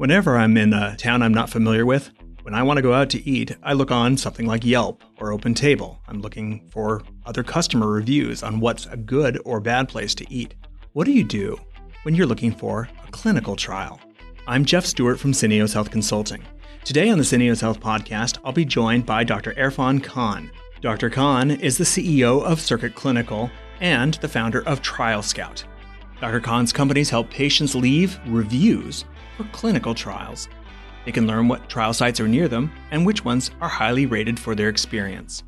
Whenever 0.00 0.38
I'm 0.38 0.56
in 0.56 0.72
a 0.72 0.96
town 0.96 1.20
I'm 1.20 1.34
not 1.34 1.50
familiar 1.50 1.84
with, 1.84 2.10
when 2.40 2.54
I 2.54 2.62
want 2.62 2.78
to 2.78 2.82
go 2.82 2.94
out 2.94 3.10
to 3.10 3.28
eat, 3.28 3.54
I 3.62 3.74
look 3.74 3.90
on 3.90 4.16
something 4.16 4.46
like 4.46 4.64
Yelp 4.64 5.04
or 5.18 5.36
OpenTable. 5.36 5.98
I'm 6.08 6.22
looking 6.22 6.66
for 6.70 7.02
other 7.26 7.42
customer 7.42 7.86
reviews 7.86 8.42
on 8.42 8.60
what's 8.60 8.86
a 8.86 8.96
good 8.96 9.38
or 9.44 9.60
bad 9.60 9.90
place 9.90 10.14
to 10.14 10.32
eat. 10.32 10.54
What 10.94 11.04
do 11.04 11.12
you 11.12 11.22
do 11.22 11.60
when 12.04 12.14
you're 12.14 12.26
looking 12.26 12.50
for 12.50 12.88
a 13.06 13.10
clinical 13.10 13.56
trial? 13.56 14.00
I'm 14.46 14.64
Jeff 14.64 14.86
Stewart 14.86 15.20
from 15.20 15.32
Syneos 15.32 15.74
Health 15.74 15.90
Consulting. 15.90 16.42
Today 16.82 17.10
on 17.10 17.18
the 17.18 17.24
Syneos 17.24 17.60
Health 17.60 17.80
podcast, 17.80 18.38
I'll 18.42 18.52
be 18.52 18.64
joined 18.64 19.04
by 19.04 19.22
Dr. 19.22 19.52
Irfan 19.52 20.02
Khan. 20.02 20.50
Dr. 20.80 21.10
Khan 21.10 21.50
is 21.50 21.76
the 21.76 21.84
CEO 21.84 22.42
of 22.42 22.58
Circuit 22.58 22.94
Clinical 22.94 23.50
and 23.80 24.14
the 24.14 24.28
founder 24.28 24.66
of 24.66 24.80
Trial 24.80 25.22
Scout. 25.22 25.62
Dr. 26.22 26.40
Khan's 26.40 26.72
companies 26.72 27.10
help 27.10 27.28
patients 27.28 27.74
leave 27.74 28.18
reviews 28.26 29.04
for 29.40 29.50
clinical 29.52 29.94
trials. 29.94 30.48
They 31.06 31.12
can 31.12 31.26
learn 31.26 31.48
what 31.48 31.70
trial 31.70 31.94
sites 31.94 32.20
are 32.20 32.28
near 32.28 32.46
them 32.46 32.70
and 32.90 33.06
which 33.06 33.24
ones 33.24 33.50
are 33.62 33.68
highly 33.68 34.04
rated 34.04 34.38
for 34.38 34.54
their 34.54 34.68
experience. 34.68 35.42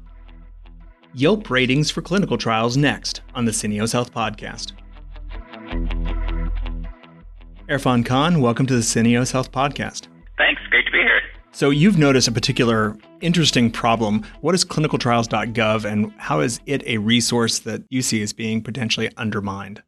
Yelp 1.12 1.50
ratings 1.50 1.90
for 1.90 2.00
clinical 2.00 2.38
trials 2.38 2.78
next 2.78 3.20
on 3.34 3.44
the 3.44 3.52
Syneos 3.52 3.92
Health 3.92 4.10
Podcast. 4.14 4.72
Irfan 7.68 8.06
Khan, 8.06 8.40
welcome 8.40 8.64
to 8.64 8.74
the 8.74 8.80
Syneos 8.80 9.30
Health 9.30 9.52
Podcast. 9.52 10.08
Thanks. 10.38 10.62
Great 10.70 10.86
to 10.86 10.92
be 10.92 10.98
here. 10.98 11.20
So, 11.54 11.68
you've 11.68 11.98
noticed 11.98 12.28
a 12.28 12.32
particular 12.32 12.96
interesting 13.20 13.70
problem. 13.70 14.24
What 14.40 14.54
is 14.54 14.64
clinicaltrials.gov 14.64 15.84
and 15.84 16.10
how 16.16 16.40
is 16.40 16.60
it 16.64 16.82
a 16.86 16.96
resource 16.96 17.58
that 17.60 17.82
you 17.90 18.00
see 18.00 18.22
as 18.22 18.32
being 18.32 18.62
potentially 18.62 19.10
undermined? 19.18 19.82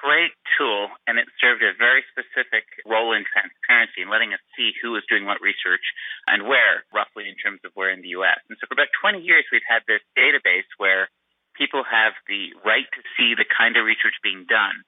Great 0.00 0.32
tool, 0.56 0.88
and 1.04 1.20
it 1.20 1.28
served 1.36 1.60
a 1.60 1.76
very 1.76 2.00
specific 2.08 2.64
role 2.88 3.12
in 3.12 3.28
transparency 3.28 4.00
and 4.00 4.08
letting 4.08 4.32
us 4.32 4.40
see 4.56 4.72
who 4.80 4.96
is 4.96 5.04
doing 5.12 5.28
what 5.28 5.44
research 5.44 5.84
and 6.24 6.48
where, 6.48 6.88
roughly 6.88 7.28
in 7.28 7.36
terms 7.36 7.60
of 7.68 7.72
where 7.76 7.92
in 7.92 8.00
the 8.00 8.16
U.S. 8.16 8.40
And 8.48 8.56
so 8.56 8.64
for 8.64 8.80
about 8.80 8.88
20 8.96 9.20
years, 9.20 9.44
we've 9.52 9.66
had 9.68 9.84
this 9.84 10.00
database 10.16 10.64
where 10.80 11.12
people 11.52 11.84
have 11.84 12.16
the 12.24 12.56
right 12.64 12.88
to 12.96 13.02
see 13.12 13.36
the 13.36 13.44
kind 13.44 13.76
of 13.76 13.84
research 13.84 14.16
being 14.24 14.48
done 14.48 14.80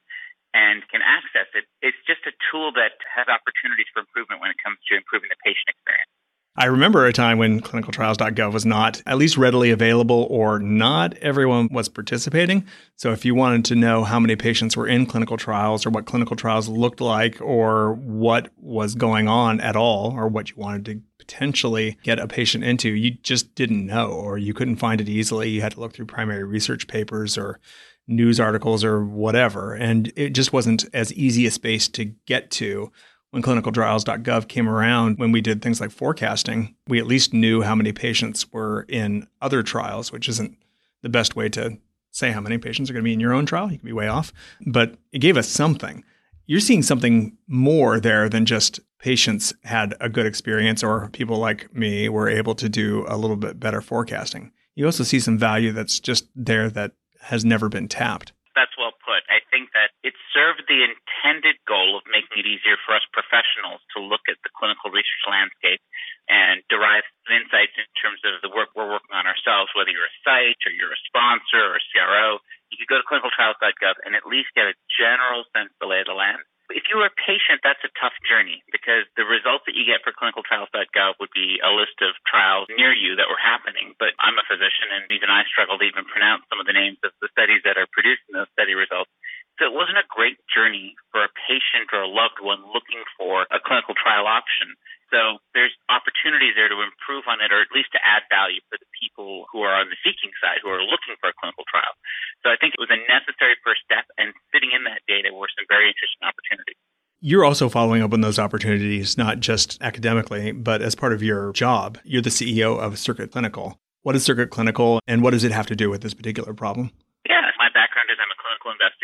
and 0.56 0.80
can 0.88 1.04
access 1.04 1.48
it. 1.52 1.68
It's 1.84 2.00
just 2.08 2.24
a 2.24 2.32
tool 2.48 2.72
that 2.80 2.96
has 3.04 3.28
opportunities 3.28 3.92
for 3.92 4.00
improvement 4.00 4.40
when 4.40 4.48
it 4.48 4.60
comes 4.64 4.80
to 4.88 4.96
improving 4.96 5.28
the 5.28 5.40
patient 5.44 5.68
experience. 5.76 6.12
I 6.54 6.66
remember 6.66 7.06
a 7.06 7.14
time 7.14 7.38
when 7.38 7.62
clinicaltrials.gov 7.62 8.52
was 8.52 8.66
not 8.66 9.00
at 9.06 9.16
least 9.16 9.38
readily 9.38 9.70
available 9.70 10.26
or 10.28 10.58
not 10.58 11.16
everyone 11.18 11.68
was 11.70 11.88
participating. 11.88 12.66
So 12.96 13.10
if 13.12 13.24
you 13.24 13.34
wanted 13.34 13.64
to 13.66 13.74
know 13.74 14.04
how 14.04 14.20
many 14.20 14.36
patients 14.36 14.76
were 14.76 14.86
in 14.86 15.06
clinical 15.06 15.38
trials 15.38 15.86
or 15.86 15.90
what 15.90 16.04
clinical 16.04 16.36
trials 16.36 16.68
looked 16.68 17.00
like 17.00 17.40
or 17.40 17.94
what 17.94 18.50
was 18.58 18.94
going 18.94 19.28
on 19.28 19.62
at 19.62 19.76
all 19.76 20.12
or 20.12 20.28
what 20.28 20.50
you 20.50 20.56
wanted 20.58 20.84
to 20.84 21.00
potentially 21.18 21.96
get 22.02 22.18
a 22.18 22.28
patient 22.28 22.64
into, 22.64 22.90
you 22.90 23.12
just 23.22 23.54
didn't 23.54 23.86
know 23.86 24.10
or 24.10 24.36
you 24.36 24.52
couldn't 24.52 24.76
find 24.76 25.00
it 25.00 25.08
easily. 25.08 25.48
You 25.48 25.62
had 25.62 25.72
to 25.72 25.80
look 25.80 25.94
through 25.94 26.06
primary 26.06 26.44
research 26.44 26.86
papers 26.86 27.38
or 27.38 27.60
news 28.06 28.38
articles 28.38 28.84
or 28.84 29.02
whatever. 29.02 29.72
And 29.72 30.12
it 30.16 30.30
just 30.30 30.52
wasn't 30.52 30.84
as 30.92 31.14
easy 31.14 31.46
a 31.46 31.50
space 31.50 31.88
to 31.88 32.06
get 32.26 32.50
to 32.52 32.92
when 33.32 33.42
clinicaltrials.gov 33.42 34.46
came 34.46 34.68
around, 34.68 35.18
when 35.18 35.32
we 35.32 35.40
did 35.40 35.62
things 35.62 35.80
like 35.80 35.90
forecasting, 35.90 36.76
we 36.86 36.98
at 36.98 37.06
least 37.06 37.32
knew 37.32 37.62
how 37.62 37.74
many 37.74 37.90
patients 37.90 38.52
were 38.52 38.82
in 38.90 39.26
other 39.40 39.62
trials, 39.62 40.12
which 40.12 40.28
isn't 40.28 40.56
the 41.00 41.08
best 41.08 41.34
way 41.34 41.48
to 41.48 41.78
say 42.10 42.30
how 42.30 42.42
many 42.42 42.58
patients 42.58 42.90
are 42.90 42.92
going 42.92 43.02
to 43.02 43.08
be 43.08 43.14
in 43.14 43.20
your 43.20 43.32
own 43.32 43.46
trial. 43.46 43.72
You 43.72 43.78
can 43.78 43.86
be 43.86 43.92
way 43.92 44.06
off, 44.06 44.34
but 44.66 44.96
it 45.12 45.20
gave 45.20 45.38
us 45.38 45.48
something. 45.48 46.04
You're 46.44 46.60
seeing 46.60 46.82
something 46.82 47.38
more 47.48 47.98
there 47.98 48.28
than 48.28 48.44
just 48.44 48.80
patients 48.98 49.54
had 49.64 49.94
a 49.98 50.10
good 50.10 50.26
experience 50.26 50.82
or 50.82 51.08
people 51.08 51.38
like 51.38 51.74
me 51.74 52.10
were 52.10 52.28
able 52.28 52.54
to 52.56 52.68
do 52.68 53.06
a 53.08 53.16
little 53.16 53.36
bit 53.36 53.58
better 53.58 53.80
forecasting. 53.80 54.52
You 54.74 54.84
also 54.84 55.04
see 55.04 55.20
some 55.20 55.38
value 55.38 55.72
that's 55.72 55.98
just 56.00 56.28
there 56.36 56.68
that 56.68 56.92
has 57.22 57.46
never 57.46 57.70
been 57.70 57.88
tapped. 57.88 58.32
That's 58.54 58.72
well 58.76 58.92
put. 59.06 59.21
Think 59.62 59.78
that 59.78 59.94
it 60.02 60.18
served 60.34 60.66
the 60.66 60.82
intended 60.82 61.54
goal 61.70 61.94
of 61.94 62.02
making 62.10 62.42
it 62.42 62.50
easier 62.50 62.74
for 62.82 62.98
us 62.98 63.06
professionals 63.14 63.78
to 63.94 64.02
look 64.02 64.26
at 64.26 64.34
the 64.42 64.50
clinical 64.50 64.90
research 64.90 65.22
landscape 65.30 65.78
and 66.26 66.66
derive 66.66 67.06
insights 67.30 67.78
in 67.78 67.86
terms 67.94 68.18
of 68.26 68.42
the 68.42 68.50
work 68.50 68.74
we're 68.74 68.90
working 68.90 69.14
on 69.14 69.22
ourselves, 69.30 69.70
whether 69.78 69.94
you're 69.94 70.10
a 70.10 70.18
site 70.26 70.58
or 70.66 70.74
you're 70.74 70.90
a 70.90 71.06
sponsor 71.06 71.62
or 71.62 71.78
a 71.78 71.84
CRO. 71.94 72.42
You 72.74 72.76
could 72.82 72.90
go 72.90 72.98
to 72.98 73.06
clinicaltrials.gov 73.06 74.02
and 74.02 74.18
at 74.18 74.26
least 74.26 74.50
get 74.58 74.66
a 74.66 74.74
general 74.98 75.46
sense 75.54 75.70
of 75.70 75.78
the 75.78 75.86
lay 75.86 76.02
of 76.02 76.10
the 76.10 76.18
land 76.18 76.42
if 76.72 76.88
you 76.88 76.96
were 76.98 77.08
a 77.08 77.14
patient, 77.14 77.60
that's 77.60 77.82
a 77.84 77.92
tough 78.00 78.16
journey 78.24 78.64
because 78.72 79.04
the 79.14 79.28
results 79.28 79.68
that 79.68 79.76
you 79.76 79.84
get 79.84 80.00
for 80.00 80.12
clinicaltrials.gov 80.16 81.20
would 81.20 81.32
be 81.32 81.60
a 81.60 81.70
list 81.72 82.00
of 82.00 82.16
trials 82.24 82.66
near 82.72 82.92
you 82.92 83.16
that 83.20 83.28
were 83.28 83.40
happening. 83.40 83.94
But 84.00 84.16
I'm 84.18 84.36
a 84.40 84.46
physician 84.48 84.88
and 84.92 85.04
even 85.12 85.28
I 85.28 85.44
struggle 85.48 85.76
to 85.78 85.86
even 85.86 86.08
pronounce 86.08 86.48
some 86.48 86.58
of 86.58 86.66
the 86.66 86.76
names 86.76 86.98
of 87.04 87.12
the 87.20 87.28
studies 87.32 87.62
that 87.68 87.76
are 87.76 87.88
producing 87.92 88.32
those 88.32 88.50
study 88.56 88.74
results. 88.74 89.12
So 89.60 89.68
it 89.68 89.74
wasn't 89.76 90.00
a 90.00 90.08
great 90.08 90.40
journey 90.48 90.96
for 91.12 91.20
a 91.20 91.30
patient 91.48 91.92
or 91.92 92.02
a 92.02 92.08
loved 92.08 92.40
one 92.40 92.64
looking 92.72 93.04
for 93.20 93.44
a 93.52 93.60
clinical 93.60 93.92
trial 93.92 94.24
option. 94.24 94.72
So 95.12 95.44
there's 95.52 95.76
opportunities 95.92 96.56
there 96.56 96.72
to 96.72 96.80
improve 96.80 97.28
on 97.28 97.44
it 97.44 97.52
or 97.52 97.60
at 97.60 97.68
least 97.76 97.92
to 97.92 98.00
add 98.00 98.24
value 98.32 98.64
for 98.72 98.80
the 98.80 98.88
people 98.96 99.44
who 99.52 99.60
are 99.60 99.76
on 99.76 99.92
the 99.92 99.98
seeking 100.00 100.32
side 100.40 100.64
who 100.64 100.72
are 100.72 100.80
looking 100.80 101.20
for 101.20 101.28
a 101.28 101.36
clinical 101.36 101.68
trial. 101.68 101.92
So 102.40 102.48
I 102.48 102.56
think 102.56 102.72
it 102.72 102.80
was 102.80 102.88
a 102.88 102.96
necessary 103.04 103.60
first 103.60 103.84
step 103.84 104.08
and 104.16 104.32
sitting 104.56 104.72
in 104.72 104.88
that 104.88 105.04
data 105.04 105.28
were 105.28 105.52
some 105.52 105.68
very 105.68 105.92
interesting 105.92 106.24
opportunities. 106.24 106.80
You're 107.20 107.44
also 107.44 107.68
following 107.68 108.00
up 108.00 108.16
on 108.16 108.24
those 108.24 108.40
opportunities, 108.40 109.20
not 109.20 109.38
just 109.38 109.76
academically, 109.84 110.50
but 110.50 110.80
as 110.80 110.96
part 110.96 111.12
of 111.12 111.22
your 111.22 111.52
job. 111.52 112.00
You're 112.02 112.24
the 112.24 112.34
CEO 112.34 112.80
of 112.80 112.98
Circuit 112.98 113.30
Clinical. 113.30 113.78
What 114.02 114.16
is 114.16 114.24
Circuit 114.24 114.50
Clinical 114.50 114.98
and 115.06 115.22
what 115.22 115.36
does 115.36 115.44
it 115.44 115.52
have 115.52 115.68
to 115.68 115.76
do 115.76 115.92
with 115.92 116.00
this 116.00 116.16
particular 116.16 116.56
problem? 116.56 116.90
Yeah, 117.28 117.46
my 117.60 117.68
background 117.70 118.10
is 118.10 118.18
I'm 118.18 118.32
a 118.32 118.42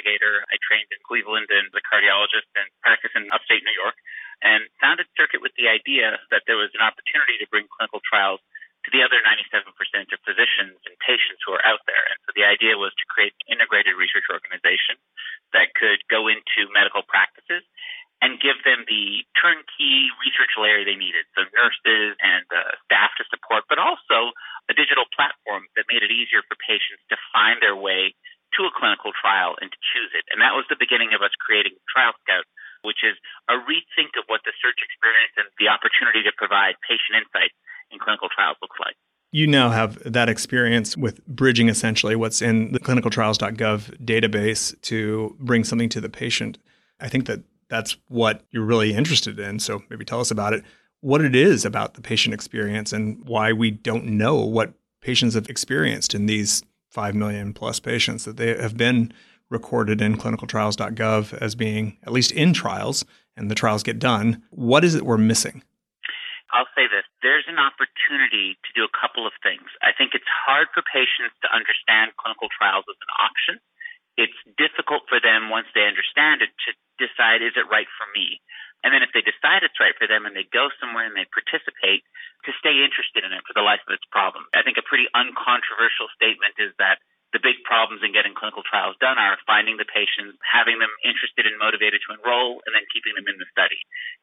investigator. 0.09 0.45
I 0.49 0.57
trained 0.65 0.89
in 0.89 1.01
Cleveland 1.05 1.49
and 1.53 1.69
as 1.69 1.77
a 1.77 1.85
cardiologist 1.85 2.49
and 2.57 2.67
practice 2.81 3.13
in 3.13 3.29
upstate 3.29 3.61
New 3.65 3.77
York 3.77 3.97
and 4.41 4.65
founded 4.81 5.07
Circuit 5.19 5.45
with 5.45 5.53
the 5.61 5.69
idea 5.69 6.17
that 6.33 6.49
there 6.49 6.57
was 6.57 6.73
an 6.73 6.81
opportunity 6.81 7.37
to 7.43 7.47
bring 7.53 7.69
clinical 7.69 8.01
trials 8.01 8.41
to 8.87 8.89
the 8.95 9.03
other 9.03 9.19
97% 9.21 9.75
of 9.75 10.19
physicians 10.23 10.79
and 10.87 10.95
patients 11.03 11.43
who 11.43 11.53
are 11.53 11.65
out 11.67 11.83
there. 11.91 12.01
And 12.09 12.19
so 12.25 12.31
the 12.33 12.47
idea 12.47 12.79
was 12.79 12.95
to 12.95 13.05
create 13.11 13.35
an 13.45 13.59
integrated 13.59 13.99
research 13.99 14.31
organization 14.31 14.97
that 15.53 15.75
could 15.75 15.99
go 16.07 16.31
into 16.31 16.71
medical 16.71 17.03
practices 17.03 17.67
and 18.23 18.39
give 18.39 18.59
them 18.63 18.87
the 18.87 19.27
turnkey 19.35 20.11
research 20.23 20.55
layer 20.59 20.87
they 20.87 20.99
needed. 20.99 21.27
So 21.35 21.47
nurses 21.55 22.15
and 22.23 22.47
uh, 22.51 22.79
staff 22.87 23.15
to 23.19 23.27
support, 23.31 23.67
but 23.67 23.83
also 23.83 24.31
a 24.71 24.75
digital 24.75 25.07
platform 25.11 25.67
that 25.75 25.91
made 25.91 26.07
it 26.07 26.15
easier 26.15 26.47
for 26.47 26.55
patients 26.63 27.03
to 27.11 27.19
find 27.35 27.59
their 27.59 27.79
way 27.79 28.15
to 28.57 28.65
a 28.65 28.73
clinical 28.73 29.13
trial 29.13 29.59
and 29.61 29.69
to. 29.71 29.78
And 30.39 30.47
that 30.47 30.55
was 30.55 30.71
the 30.71 30.79
beginning 30.79 31.11
of 31.19 31.21
us 31.21 31.35
creating 31.43 31.75
Trial 31.91 32.15
Scout, 32.23 32.47
which 32.87 33.03
is 33.03 33.19
a 33.51 33.59
rethink 33.59 34.15
of 34.15 34.23
what 34.31 34.39
the 34.47 34.55
search 34.63 34.79
experience 34.87 35.35
and 35.35 35.51
the 35.59 35.67
opportunity 35.67 36.23
to 36.23 36.31
provide 36.39 36.79
patient 36.87 37.27
insights 37.27 37.59
in 37.91 37.99
clinical 37.99 38.29
trials 38.31 38.55
looks 38.63 38.79
like. 38.79 38.95
You 39.33 39.49
now 39.49 39.71
have 39.71 39.99
that 40.07 40.29
experience 40.29 40.97
with 40.97 41.27
bridging 41.27 41.69
essentially 41.69 42.15
what's 42.15 42.41
in 42.41 42.71
the 42.71 42.79
clinicaltrials.gov 42.79 43.99
database 44.07 44.81
to 44.83 45.35
bring 45.41 45.65
something 45.65 45.89
to 45.89 46.01
the 46.01 46.09
patient. 46.09 46.59
I 47.01 47.09
think 47.09 47.27
that 47.27 47.43
that's 47.69 47.97
what 48.07 48.45
you're 48.53 48.65
really 48.65 48.95
interested 48.95 49.41
in. 49.41 49.59
So 49.59 49.83
maybe 49.91 50.05
tell 50.05 50.21
us 50.21 50.31
about 50.31 50.53
it, 50.53 50.63
what 51.01 51.21
it 51.21 51.35
is 51.35 51.65
about 51.65 51.95
the 51.95 52.01
patient 52.01 52.33
experience 52.33 52.93
and 52.93 53.27
why 53.27 53.53
we 53.53 53.73
don't 53.73 54.07
know 54.07 54.37
what 54.37 54.75
patients 55.01 55.35
have 55.35 55.51
experienced 55.51 56.15
in 56.15 56.27
these 56.27 56.63
5 56.91 57.17
million 57.17 57.53
plus 57.53 57.81
patients 57.81 58.25
that 58.25 58.37
they 58.37 58.57
have 58.57 58.77
been 58.77 59.13
recorded 59.51 60.01
in 60.01 60.17
clinicaltrials.gov 60.17 61.35
as 61.41 61.55
being 61.55 61.97
at 62.05 62.13
least 62.13 62.33
in 62.33 62.53
trials 62.53 63.05
and 63.37 63.51
the 63.51 63.55
trials 63.55 63.83
get 63.83 63.99
done. 63.99 64.43
What 64.51 64.85
is 64.85 64.95
it 64.95 65.07
we're 65.07 65.19
missing? 65.19 65.63
I'll 66.53 66.71
say 66.73 66.89
this 66.89 67.05
there's 67.21 67.45
an 67.45 67.61
opportunity 67.61 68.57
to 68.65 68.71
do 68.73 68.83
a 68.85 68.93
couple 68.93 69.29
of 69.29 69.37
things. 69.45 69.69
I 69.85 69.93
think 69.93 70.17
it's 70.17 70.29
hard 70.29 70.73
for 70.73 70.81
patients 70.81 71.37
to 71.45 71.49
understand 71.53 72.17
clinical 72.17 72.49
trials 72.49 72.89
as 72.89 72.97
an 72.97 73.13
option. 73.21 73.55
It's 74.17 74.41
difficult 74.57 75.07
for 75.07 75.21
them 75.21 75.53
once 75.53 75.69
they 75.77 75.85
understand 75.85 76.43
it 76.43 76.51
to 76.67 76.71
decide 76.99 77.45
is 77.45 77.55
it 77.55 77.69
right 77.69 77.87
for 78.01 78.09
me? 78.17 78.41
And 78.83 78.95
then 78.95 79.03
if 79.03 79.11
they 79.11 79.23
decide 79.23 79.67
it's 79.67 79.79
right 79.79 79.95
for 79.99 80.07
them 80.07 80.27
and 80.27 80.35
they 80.35 80.47
go 80.51 80.71
somewhere 80.79 81.07
and 81.07 81.15
they 81.15 81.27
participate, 81.31 82.07
to 82.47 82.55
stay 82.63 82.81
interested 82.87 83.27
in 83.27 83.35
it 83.35 83.43
for 83.43 83.55
the 83.55 83.67
life 83.67 83.83
of 83.87 83.95
its 83.95 84.07
problem. 84.15 84.47
I 84.55 84.63
think 84.63 84.79
a 84.79 84.87
pretty 84.87 85.11
uncontroversial 85.11 86.07
statement 86.15 86.55
is 86.63 86.71
that 86.79 87.03
the 87.37 87.45
big 87.45 87.61
problems 87.69 88.01
in 88.01 88.17
getting 88.17 88.33
clinical 88.33 88.65
trials 88.65 88.97
done 89.05 89.21
are 89.21 89.37
finding 89.45 89.77
the 89.77 89.89
patients, 89.89 90.41
having 90.41 90.81
them 90.81 90.93
interested 91.05 91.45
and 91.45 91.61
motivated 91.61 92.01
to 92.09 92.17
enroll, 92.17 92.65
and 92.65 92.73
then 92.73 92.89
keeping 92.89 93.13
them 93.13 93.29
in 93.29 93.37
the 93.37 93.49
study. 93.53 93.81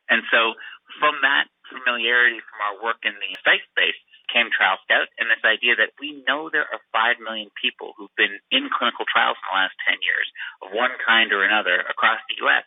And 0.10 0.26
so 0.34 0.58
from 0.98 1.22
that 1.22 1.50
familiarity 1.70 2.42
from 2.42 2.60
our 2.66 2.76
work 2.82 3.02
in 3.06 3.14
the 3.18 3.32
site 3.46 3.66
space 3.74 3.98
came 4.30 4.50
Trial 4.50 4.82
Scout 4.86 5.10
and 5.22 5.30
this 5.30 5.42
idea 5.46 5.78
that 5.78 5.94
we 6.02 6.26
know 6.26 6.50
there 6.50 6.66
are 6.66 6.82
5 6.94 7.22
million 7.22 7.54
people 7.58 7.94
who've 7.94 8.14
been 8.18 8.42
in 8.50 8.74
clinical 8.74 9.06
trials 9.06 9.38
in 9.38 9.46
the 9.50 9.58
last 9.58 9.78
10 9.86 10.02
years 10.02 10.28
of 10.66 10.74
one 10.74 10.94
kind 11.02 11.30
or 11.30 11.46
another 11.46 11.86
across 11.86 12.18
the 12.26 12.42
U.S. 12.46 12.66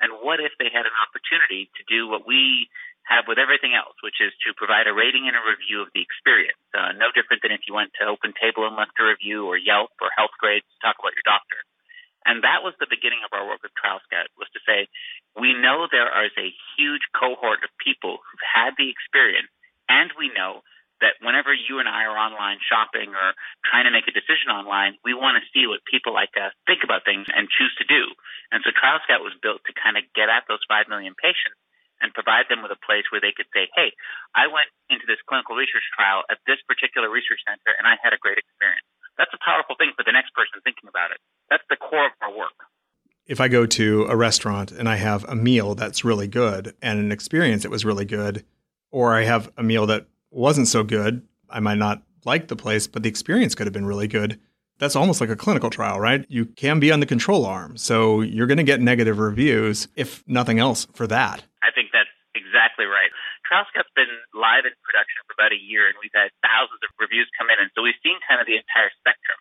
And 0.00 0.20
what 0.24 0.40
if 0.40 0.56
they 0.56 0.72
had 0.72 0.88
an 0.88 0.96
opportunity 0.96 1.68
to 1.76 1.82
do 1.84 2.08
what 2.08 2.24
we 2.24 2.68
have 3.04 3.28
with 3.28 3.36
everything 3.36 3.76
else, 3.76 3.96
which 4.00 4.20
is 4.20 4.32
to 4.44 4.56
provide 4.56 4.88
a 4.88 4.96
rating 4.96 5.28
and 5.28 5.36
a 5.36 5.44
review 5.44 5.84
of 5.84 5.92
the 5.92 6.00
experience. 6.00 6.60
Uh, 6.72 6.96
no 6.96 7.12
different 7.12 7.44
than 7.44 7.52
if 7.52 7.68
you 7.68 7.76
went 7.76 7.92
to 8.00 8.08
OpenTable 8.08 8.64
and 8.64 8.76
left 8.76 8.96
a 8.96 9.04
review 9.04 9.44
or 9.44 9.60
Yelp 9.60 9.92
or 10.00 10.08
Healthgrades 10.16 10.64
to 10.64 10.78
talk 10.80 10.96
about 10.96 11.12
your 11.12 11.28
doctor. 11.28 11.60
And 12.24 12.40
that 12.40 12.64
was 12.64 12.72
the 12.80 12.88
beginning 12.88 13.20
of 13.20 13.36
our 13.36 13.44
work 13.44 13.60
with 13.60 13.76
Trial 13.76 14.00
Scout 14.08 14.32
was 14.40 14.48
to 14.56 14.64
say, 14.64 14.88
we 15.36 15.52
know 15.52 15.84
there 15.84 16.08
is 16.24 16.32
a 16.40 16.56
huge 16.76 17.04
cohort 17.12 17.60
of 17.60 17.70
people 17.76 18.24
who've 18.24 18.48
had 18.48 18.72
the 18.80 18.88
experience 18.88 19.52
and 19.92 20.08
we 20.16 20.32
know 20.32 20.64
that 21.04 21.20
whenever 21.20 21.52
you 21.52 21.84
and 21.84 21.90
I 21.90 22.08
are 22.08 22.16
online 22.16 22.64
shopping 22.64 23.12
or 23.12 23.36
trying 23.68 23.84
to 23.84 23.92
make 23.92 24.08
a 24.08 24.14
decision 24.16 24.48
online, 24.48 24.96
we 25.04 25.12
want 25.12 25.36
to 25.36 25.44
see 25.52 25.68
what 25.68 25.84
people 25.84 26.16
like 26.16 26.32
us 26.40 26.56
think 26.64 26.80
about 26.80 27.04
things 27.04 27.28
and 27.28 27.50
choose 27.52 27.76
to 27.76 27.84
do. 27.84 28.08
And 28.48 28.64
so 28.64 28.72
Trial 28.72 29.04
Scout 29.04 29.20
was 29.20 29.36
built 29.44 29.60
to 29.68 29.76
kind 29.76 30.00
of 30.00 30.08
get 30.16 30.32
at 30.32 30.48
those 30.48 30.64
5 30.64 30.88
million 30.88 31.12
patients 31.12 31.60
and 32.04 32.12
provide 32.12 32.52
them 32.52 32.60
with 32.60 32.68
a 32.68 32.76
place 32.84 33.08
where 33.08 33.24
they 33.24 33.32
could 33.32 33.48
say, 33.56 33.72
hey, 33.72 33.96
I 34.36 34.52
went 34.52 34.68
into 34.92 35.08
this 35.08 35.16
clinical 35.24 35.56
research 35.56 35.88
trial 35.96 36.20
at 36.28 36.36
this 36.44 36.60
particular 36.68 37.08
research 37.08 37.40
center 37.48 37.72
and 37.72 37.88
I 37.88 37.96
had 37.96 38.12
a 38.12 38.20
great 38.20 38.36
experience. 38.36 38.84
That's 39.16 39.32
a 39.32 39.40
powerful 39.40 39.80
thing 39.80 39.96
for 39.96 40.04
the 40.04 40.12
next 40.12 40.36
person 40.36 40.60
thinking 40.60 40.92
about 40.92 41.16
it. 41.16 41.18
That's 41.48 41.64
the 41.72 41.80
core 41.80 42.12
of 42.12 42.14
our 42.20 42.36
work. 42.36 42.68
If 43.24 43.40
I 43.40 43.48
go 43.48 43.64
to 43.64 44.04
a 44.04 44.16
restaurant 44.16 44.68
and 44.68 44.84
I 44.84 45.00
have 45.00 45.24
a 45.24 45.34
meal 45.34 45.74
that's 45.74 46.04
really 46.04 46.28
good 46.28 46.76
and 46.84 47.00
an 47.00 47.08
experience 47.10 47.64
that 47.64 47.72
was 47.72 47.88
really 47.88 48.04
good, 48.04 48.44
or 48.92 49.16
I 49.16 49.24
have 49.24 49.50
a 49.56 49.62
meal 49.62 49.86
that 49.86 50.06
wasn't 50.30 50.68
so 50.68 50.84
good, 50.84 51.24
I 51.48 51.60
might 51.60 51.78
not 51.78 52.02
like 52.24 52.48
the 52.48 52.56
place, 52.56 52.86
but 52.86 53.02
the 53.02 53.08
experience 53.08 53.54
could 53.54 53.66
have 53.66 53.72
been 53.72 53.86
really 53.86 54.08
good. 54.08 54.38
That's 54.78 54.96
almost 54.96 55.20
like 55.20 55.30
a 55.30 55.36
clinical 55.36 55.70
trial, 55.70 56.00
right? 56.00 56.26
You 56.28 56.46
can 56.46 56.80
be 56.80 56.90
on 56.90 57.00
the 57.00 57.06
control 57.06 57.46
arm. 57.46 57.76
So 57.76 58.20
you're 58.20 58.46
going 58.46 58.58
to 58.58 58.64
get 58.64 58.80
negative 58.80 59.18
reviews, 59.18 59.88
if 59.94 60.24
nothing 60.26 60.58
else, 60.58 60.86
for 60.92 61.06
that. 61.06 61.44
I 61.62 61.70
think 61.74 61.90
that's 61.92 62.10
exactly 62.34 62.84
Scout's 63.70 63.94
been 63.94 64.10
live 64.34 64.66
in 64.66 64.74
production 64.82 65.22
for 65.30 65.38
about 65.38 65.54
a 65.54 65.60
year, 65.60 65.86
and 65.86 65.94
we've 66.02 66.14
had 66.14 66.34
thousands 66.42 66.82
of 66.82 66.90
reviews 66.98 67.30
come 67.38 67.46
in. 67.54 67.62
And 67.62 67.70
so 67.78 67.86
we've 67.86 67.98
seen 68.02 68.18
kind 68.26 68.42
of 68.42 68.50
the 68.50 68.58
entire 68.58 68.90
spectrum. 68.98 69.38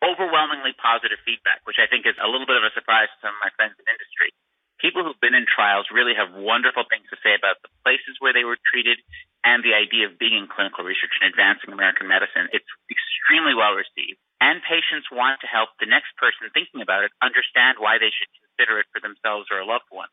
Overwhelmingly 0.00 0.72
positive 0.80 1.20
feedback, 1.28 1.60
which 1.68 1.76
I 1.76 1.84
think 1.84 2.08
is 2.08 2.16
a 2.16 2.28
little 2.28 2.48
bit 2.48 2.56
of 2.56 2.64
a 2.64 2.72
surprise 2.72 3.12
to 3.12 3.18
some 3.20 3.36
of 3.36 3.40
my 3.44 3.52
friends 3.52 3.76
in 3.76 3.84
industry. 3.84 4.32
People 4.80 5.04
who've 5.04 5.20
been 5.20 5.36
in 5.36 5.48
trials 5.48 5.88
really 5.88 6.12
have 6.16 6.36
wonderful 6.36 6.84
things 6.88 7.08
to 7.08 7.16
say 7.24 7.32
about 7.32 7.60
the 7.64 7.72
places 7.80 8.20
where 8.20 8.36
they 8.36 8.44
were 8.44 8.60
treated 8.68 9.00
and 9.40 9.64
the 9.64 9.72
idea 9.72 10.04
of 10.04 10.20
being 10.20 10.36
in 10.36 10.52
clinical 10.52 10.84
research 10.84 11.16
and 11.20 11.32
advancing 11.32 11.72
American 11.72 12.08
medicine. 12.12 12.52
It's 12.52 12.68
extremely 12.92 13.56
well 13.56 13.72
received. 13.72 14.20
And 14.36 14.60
patients 14.60 15.08
want 15.08 15.40
to 15.40 15.48
help 15.48 15.72
the 15.80 15.88
next 15.88 16.12
person 16.20 16.52
thinking 16.52 16.84
about 16.84 17.08
it 17.08 17.12
understand 17.24 17.80
why 17.80 17.96
they 17.96 18.12
should 18.12 18.28
consider 18.36 18.76
it 18.84 18.88
for 18.92 19.00
themselves 19.00 19.48
or 19.48 19.64
a 19.64 19.68
loved 19.68 19.88
one. 19.88 20.12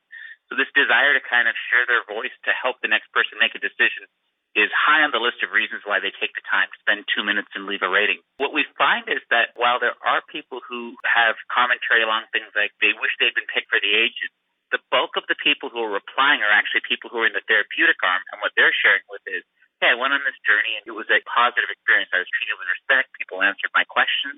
So 0.51 0.59
this 0.59 0.71
desire 0.75 1.15
to 1.15 1.23
kind 1.23 1.47
of 1.47 1.55
share 1.71 1.87
their 1.87 2.03
voice 2.07 2.33
to 2.47 2.51
help 2.51 2.79
the 2.83 2.91
next 2.91 3.11
person 3.15 3.39
make 3.39 3.55
a 3.55 3.63
decision 3.63 4.07
is 4.53 4.69
high 4.69 5.01
on 5.01 5.09
the 5.09 5.21
list 5.21 5.41
of 5.41 5.49
reasons 5.49 5.81
why 5.81 5.97
they 5.97 6.13
take 6.21 6.29
the 6.37 6.45
time 6.45 6.69
to 6.69 6.77
spend 6.85 7.09
two 7.09 7.25
minutes 7.25 7.49
and 7.57 7.65
leave 7.65 7.81
a 7.81 7.89
rating. 7.89 8.21
What 8.37 8.53
we 8.53 8.69
find 8.77 9.09
is 9.09 9.21
that 9.33 9.57
while 9.57 9.81
there 9.81 9.97
are 10.05 10.21
people 10.29 10.61
who 10.61 10.93
have 11.09 11.33
commentary 11.49 12.05
along 12.05 12.29
things 12.29 12.53
like 12.53 12.69
they 12.77 12.93
wish 12.93 13.09
they'd 13.17 13.33
been 13.33 13.49
picked 13.49 13.73
for 13.73 13.81
the 13.81 13.89
ages, 13.89 14.29
the 14.69 14.81
bulk 14.93 15.17
of 15.17 15.25
the 15.25 15.37
people 15.41 15.73
who 15.73 15.81
are 15.81 15.89
replying 15.89 16.45
are 16.45 16.53
actually 16.53 16.85
people 16.85 17.09
who 17.09 17.25
are 17.25 17.29
in 17.29 17.33
the 17.33 17.45
therapeutic 17.49 17.97
arm, 18.05 18.21
and 18.33 18.41
what 18.45 18.53
they're 18.53 18.73
sharing 18.73 19.05
with 19.09 19.25
is, 19.25 19.41
hey, 19.81 19.93
I 19.93 19.97
went 19.97 20.13
on 20.13 20.21
this 20.21 20.37
journey 20.45 20.77
and 20.77 20.85
it 20.85 20.93
was 20.93 21.09
a 21.09 21.21
positive 21.25 21.69
experience. 21.73 22.13
I 22.13 22.21
was 22.21 22.29
treated 22.37 22.53
with 22.57 22.69
respect. 22.69 23.09
People 23.17 23.41
answered 23.41 23.73
my 23.73 23.85
questions. 23.89 24.37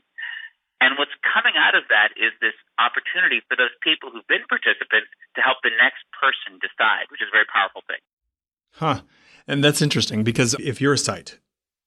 Coming 1.35 1.59
out 1.59 1.75
of 1.75 1.83
that 1.91 2.15
is 2.15 2.31
this 2.39 2.55
opportunity 2.79 3.43
for 3.49 3.57
those 3.59 3.75
people 3.83 4.07
who've 4.09 4.27
been 4.27 4.47
participants 4.47 5.11
to 5.35 5.41
help 5.41 5.57
the 5.63 5.75
next 5.83 6.07
person 6.15 6.63
decide, 6.63 7.11
which 7.11 7.21
is 7.21 7.27
a 7.27 7.35
very 7.35 7.43
powerful 7.51 7.83
thing. 7.87 7.99
Huh. 8.71 9.01
And 9.45 9.61
that's 9.61 9.81
interesting 9.81 10.23
because 10.23 10.55
if 10.63 10.79
you're 10.79 10.93
a 10.93 10.97
site, 10.97 11.39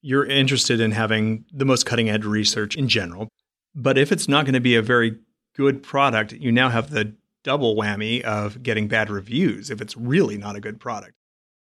you're 0.02 0.26
interested 0.26 0.80
in 0.80 0.92
having 0.92 1.46
the 1.50 1.64
most 1.64 1.86
cutting 1.86 2.10
edge 2.10 2.26
research 2.26 2.76
in 2.76 2.88
general. 2.88 3.30
But 3.74 3.96
if 3.96 4.12
it's 4.12 4.28
not 4.28 4.44
going 4.44 4.52
to 4.52 4.60
be 4.60 4.76
a 4.76 4.82
very 4.82 5.16
good 5.56 5.82
product, 5.82 6.32
you 6.32 6.52
now 6.52 6.68
have 6.68 6.90
the 6.90 7.14
double 7.42 7.74
whammy 7.74 8.20
of 8.20 8.62
getting 8.62 8.86
bad 8.86 9.08
reviews 9.08 9.70
if 9.70 9.80
it's 9.80 9.96
really 9.96 10.36
not 10.36 10.56
a 10.56 10.60
good 10.60 10.78
product. 10.78 11.14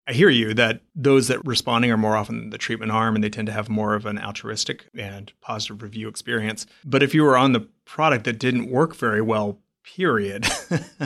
I 0.08 0.14
hear 0.14 0.30
you 0.30 0.54
that 0.56 0.82
those 0.96 1.28
that 1.28 1.46
responding 1.46 1.92
are 1.92 1.98
more 1.98 2.16
often 2.16 2.50
the 2.50 2.58
treatment 2.58 2.92
arm 2.92 3.16
and 3.16 3.24
they 3.24 3.30
tend 3.30 3.46
to 3.48 3.54
have 3.54 3.70
more 3.70 3.94
of 3.94 4.06
an 4.06 4.18
altruistic 4.18 4.90
and 4.98 5.32
positive 5.42 5.84
review 5.84 6.08
experience. 6.08 6.66
But 6.84 7.04
if 7.04 7.14
you 7.14 7.24
were 7.24 7.38
on 7.38 7.54
the 7.54 7.68
product 7.86 8.26
that 8.26 8.40
didn't 8.40 8.70
work 8.70 8.96
very 8.96 9.22
well, 9.22 9.60
period, 9.84 10.48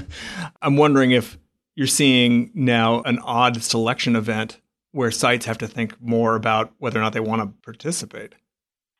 I'm 0.62 0.77
wondering 0.77 1.12
if 1.12 1.38
you're 1.75 1.88
seeing 1.88 2.51
now 2.53 3.01
an 3.01 3.19
odd 3.19 3.62
selection 3.62 4.15
event 4.15 4.62
where 4.92 5.12
sites 5.12 5.45
have 5.45 5.57
to 5.57 5.68
think 5.68 6.00
more 6.01 6.36
about 6.36 6.71
whether 6.80 6.98
or 6.98 7.03
not 7.03 7.12
they 7.12 7.19
want 7.19 7.41
to 7.41 7.48
participate. 7.63 8.33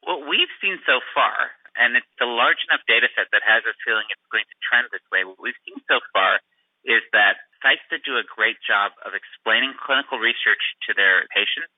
What 0.03 0.27
we've 0.27 0.51
seen 0.62 0.77
so 0.86 1.00
far, 1.15 1.56
and 1.80 1.95
it's 1.95 2.06
a 2.21 2.27
large 2.27 2.59
enough 2.69 2.83
data 2.86 3.07
set 3.15 3.31
that 3.31 3.41
has 3.48 3.63
us 3.63 3.80
feeling 3.88 4.03
it's 4.12 4.27
going 4.30 4.44
to 4.44 4.57
trend 4.59 4.91
this 4.91 5.01
way, 5.07 5.24
what 5.24 5.39
we've 5.39 5.56
seen 5.63 5.80
so 5.88 6.03
far 6.12 6.44
is 6.83 7.00
that 7.13 7.39
sites 7.63 7.83
that 7.91 8.03
do 8.03 8.19
a 8.19 8.25
great 8.25 8.59
job 8.63 8.95
of 9.03 9.13
explaining 9.13 9.75
clinical 9.77 10.19
research 10.19 10.61
to 10.87 10.95
their 10.95 11.27
patients 11.31 11.71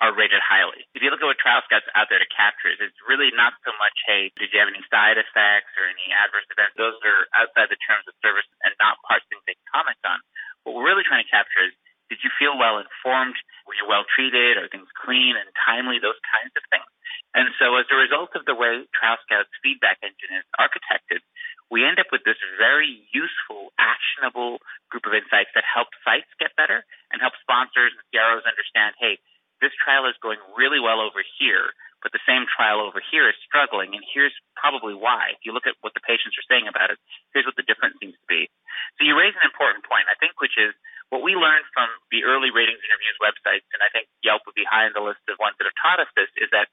are 0.00 0.10
rated 0.10 0.42
highly. 0.42 0.82
If 0.98 1.04
you 1.04 1.14
look 1.14 1.22
at 1.22 1.30
what 1.30 1.38
Trial 1.38 1.62
Scout's 1.62 1.86
out 1.94 2.10
there 2.10 2.18
to 2.18 2.30
capture, 2.34 2.74
it's 2.74 2.96
really 3.06 3.30
not 3.30 3.54
so 3.62 3.70
much, 3.78 3.94
hey, 4.08 4.34
did 4.34 4.50
you 4.50 4.58
have 4.58 4.66
any 4.66 4.82
side 4.90 5.14
effects 5.14 5.70
or 5.78 5.86
any 5.86 6.10
adverse 6.10 6.48
events? 6.50 6.74
Those 6.74 6.98
are 7.06 7.30
outside 7.36 7.70
the 7.70 7.78
terms 7.86 8.08
of 8.10 8.16
service 8.18 8.48
and 8.66 8.74
not 8.82 8.98
parts 9.06 9.22
things 9.30 9.44
they 9.46 9.54
comment 9.70 10.00
on. 10.02 10.18
What 10.66 10.74
we're 10.74 10.90
really 10.90 11.06
trying 11.06 11.22
to 11.22 11.30
capture 11.30 11.70
is, 11.70 11.76
did 12.10 12.18
you 12.20 12.34
feel 12.34 12.58
well 12.58 12.82
informed? 12.82 13.38
Were 13.64 13.78
you 13.78 13.86
well 13.86 14.04
treated? 14.04 14.58
Are 14.58 14.68
things 14.68 14.90
clean 15.00 15.38
and 15.38 15.48
timely? 15.64 16.02
Those 16.02 16.18
kinds 16.28 16.52
of 16.58 16.64
things. 16.68 16.90
And 17.32 17.48
so 17.56 17.72
as 17.80 17.88
a 17.88 17.96
result 17.96 18.36
of 18.36 18.44
the 18.44 18.52
way 18.58 18.84
Trial 18.92 19.16
Scout's 19.24 19.54
feedback 19.64 20.02
engine 20.04 20.34
is 20.36 20.44
architected, 20.60 21.24
we 21.72 21.88
end 21.88 21.96
up 21.96 22.12
with 22.12 22.20
this 22.28 22.36
very 22.60 23.00
useful, 23.16 23.72
actionable 23.80 24.60
group 24.92 25.08
of 25.08 25.16
insights 25.16 25.48
that 25.56 25.64
help 25.64 25.88
sites 26.04 26.28
get 26.36 26.52
better 26.52 26.84
and 27.08 27.24
help 27.24 27.32
sponsors 27.40 27.96
and 27.96 28.04
CROs 28.12 28.44
understand, 28.44 28.92
hey, 29.00 29.16
this 29.64 29.72
trial 29.80 30.04
is 30.04 30.18
going 30.20 30.36
really 30.52 30.82
well 30.82 31.00
over 31.00 31.24
here, 31.40 31.72
but 32.04 32.12
the 32.12 32.20
same 32.28 32.44
trial 32.50 32.82
over 32.82 33.00
here 33.00 33.30
is 33.30 33.38
struggling, 33.46 33.96
and 33.96 34.04
here's 34.04 34.34
probably 34.52 34.92
why. 34.92 35.32
If 35.38 35.48
you 35.48 35.56
look 35.56 35.70
at 35.70 35.78
what 35.80 35.96
the 35.96 36.04
patients 36.04 36.36
are 36.36 36.44
saying 36.50 36.68
about 36.68 36.92
it, 36.92 37.00
here's 37.32 37.46
what 37.46 37.56
the 37.56 37.64
difference 37.64 37.96
seems 38.02 38.18
to 38.20 38.28
be. 38.28 38.52
So 38.98 39.08
you 39.08 39.16
raise 39.16 39.32
an 39.38 39.46
important 39.48 39.88
point, 39.88 40.10
I 40.12 40.18
think, 40.18 40.36
which 40.42 40.60
is 40.60 40.74
what 41.08 41.22
we 41.24 41.38
learned 41.38 41.64
from 41.72 41.88
the 42.10 42.26
early 42.26 42.50
ratings 42.50 42.82
and 42.84 42.90
reviews 42.90 43.16
websites, 43.22 43.64
and 43.72 43.80
I 43.80 43.88
think 43.94 44.10
Yelp 44.20 44.44
would 44.44 44.58
be 44.58 44.66
high 44.66 44.90
on 44.90 44.98
the 44.98 45.04
list 45.04 45.24
of 45.30 45.38
ones 45.40 45.56
that 45.56 45.70
have 45.70 45.78
taught 45.78 46.02
us 46.02 46.10
this, 46.18 46.28
is 46.36 46.50
that 46.52 46.68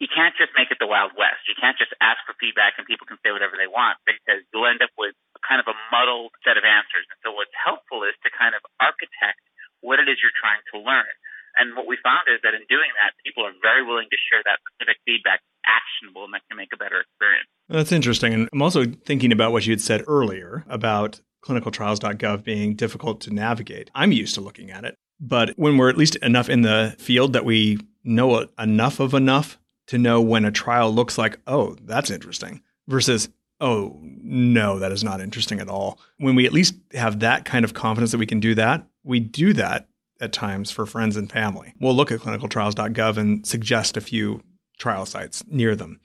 you 0.00 0.08
can't 0.08 0.32
just 0.34 0.56
make 0.56 0.72
it 0.72 0.80
the 0.80 0.88
Wild 0.88 1.12
West. 1.12 1.44
You 1.44 1.52
can't 1.60 1.76
just 1.76 1.92
ask 2.00 2.16
for 2.24 2.32
feedback 2.40 2.80
and 2.80 2.88
people 2.88 3.04
can 3.04 3.20
say 3.20 3.36
whatever 3.36 3.60
they 3.60 3.68
want 3.68 4.00
because 4.08 4.40
you'll 4.48 4.64
end 4.64 4.80
up 4.80 4.90
with 4.96 5.12
kind 5.44 5.60
of 5.60 5.68
a 5.68 5.76
muddled 5.92 6.32
set 6.40 6.56
of 6.56 6.64
answers. 6.64 7.04
And 7.12 7.20
so 7.20 7.36
what's 7.36 7.52
helpful 7.52 8.08
is 8.08 8.16
to 8.24 8.32
kind 8.32 8.56
of 8.56 8.64
architect 8.80 9.44
what 9.84 10.00
it 10.00 10.08
is 10.08 10.16
you're 10.24 10.34
trying 10.40 10.64
to 10.72 10.80
learn. 10.80 11.12
And 11.60 11.76
what 11.76 11.84
we 11.84 12.00
found 12.00 12.32
is 12.32 12.40
that 12.40 12.56
in 12.56 12.64
doing 12.72 12.88
that, 12.96 13.12
people 13.20 13.44
are 13.44 13.52
very 13.60 13.84
willing 13.84 14.08
to 14.08 14.18
share 14.32 14.40
that 14.48 14.64
specific 14.72 14.96
feedback 15.04 15.44
actionable 15.68 16.24
and 16.24 16.32
that 16.32 16.48
can 16.48 16.56
make 16.56 16.72
a 16.72 16.80
better 16.80 17.04
experience. 17.04 17.48
That's 17.68 17.92
interesting. 17.92 18.32
And 18.32 18.48
I'm 18.56 18.62
also 18.64 18.88
thinking 19.04 19.36
about 19.36 19.52
what 19.52 19.68
you 19.68 19.72
had 19.76 19.84
said 19.84 20.00
earlier 20.08 20.64
about 20.64 21.20
clinicaltrials.gov 21.44 22.40
being 22.40 22.72
difficult 22.72 23.20
to 23.22 23.34
navigate. 23.34 23.90
I'm 23.94 24.12
used 24.12 24.34
to 24.36 24.40
looking 24.40 24.70
at 24.70 24.84
it. 24.84 24.96
But 25.20 25.52
when 25.56 25.76
we're 25.76 25.90
at 25.90 25.98
least 25.98 26.16
enough 26.16 26.48
in 26.48 26.62
the 26.62 26.96
field 26.98 27.34
that 27.34 27.44
we 27.44 27.78
know 28.02 28.48
enough 28.58 29.00
of 29.00 29.12
enough 29.12 29.59
to 29.90 29.98
know 29.98 30.20
when 30.20 30.44
a 30.44 30.52
trial 30.52 30.94
looks 30.94 31.18
like, 31.18 31.40
oh, 31.48 31.76
that's 31.82 32.12
interesting, 32.12 32.62
versus, 32.86 33.28
oh, 33.60 33.98
no, 34.22 34.78
that 34.78 34.92
is 34.92 35.02
not 35.02 35.20
interesting 35.20 35.58
at 35.58 35.68
all. 35.68 35.98
When 36.18 36.36
we 36.36 36.46
at 36.46 36.52
least 36.52 36.76
have 36.92 37.18
that 37.20 37.44
kind 37.44 37.64
of 37.64 37.74
confidence 37.74 38.12
that 38.12 38.18
we 38.18 38.26
can 38.26 38.38
do 38.38 38.54
that, 38.54 38.86
we 39.02 39.18
do 39.18 39.52
that 39.54 39.88
at 40.20 40.32
times 40.32 40.70
for 40.70 40.86
friends 40.86 41.16
and 41.16 41.28
family. 41.28 41.74
We'll 41.80 41.96
look 41.96 42.12
at 42.12 42.20
clinicaltrials.gov 42.20 43.16
and 43.16 43.44
suggest 43.44 43.96
a 43.96 44.00
few 44.00 44.42
trial 44.78 45.06
sites 45.06 45.42
near 45.48 45.74
them. 45.74 45.98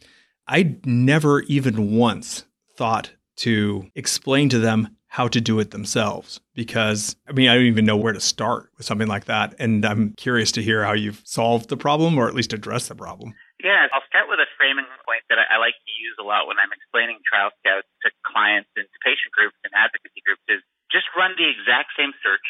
I 0.47 0.77
never 0.83 1.41
even 1.41 1.95
once 1.95 2.45
thought 2.75 3.11
to 3.37 3.85
explain 3.93 4.49
to 4.49 4.57
them 4.57 4.97
how 5.15 5.27
to 5.29 5.39
do 5.39 5.59
it 5.59 5.71
themselves 5.71 6.41
because 6.55 7.15
I 7.25 7.33
mean, 7.33 7.47
I 7.47 7.55
don't 7.55 7.65
even 7.65 7.85
know 7.85 7.95
where 7.95 8.13
to 8.13 8.19
start 8.19 8.69
with 8.77 8.85
something 8.85 9.07
like 9.07 9.25
that. 9.25 9.55
And 9.59 9.85
I'm 9.85 10.13
curious 10.17 10.51
to 10.53 10.61
hear 10.61 10.83
how 10.83 10.91
you've 10.91 11.21
solved 11.23 11.69
the 11.69 11.77
problem 11.77 12.17
or 12.17 12.27
at 12.27 12.33
least 12.33 12.51
addressed 12.51 12.89
the 12.89 12.95
problem. 12.95 13.33
Yeah, 13.65 13.89
I'll 13.89 14.05
start 14.05 14.29
with 14.29 14.37
a 14.37 14.45
framing 14.61 14.85
point 15.09 15.25
that 15.33 15.41
I, 15.41 15.57
I 15.57 15.57
like 15.57 15.73
to 15.73 15.93
use 15.97 16.13
a 16.21 16.25
lot 16.25 16.45
when 16.45 16.61
I'm 16.61 16.69
explaining 16.69 17.17
Trial 17.25 17.49
Scouts 17.65 17.89
to 18.05 18.13
clients 18.21 18.69
and 18.77 18.85
to 18.85 18.97
patient 19.01 19.33
groups 19.33 19.57
and 19.65 19.73
advocacy 19.73 20.21
groups 20.21 20.45
is 20.45 20.61
just 20.93 21.09
run 21.17 21.33
the 21.33 21.49
exact 21.49 21.97
same 21.97 22.13
search, 22.21 22.45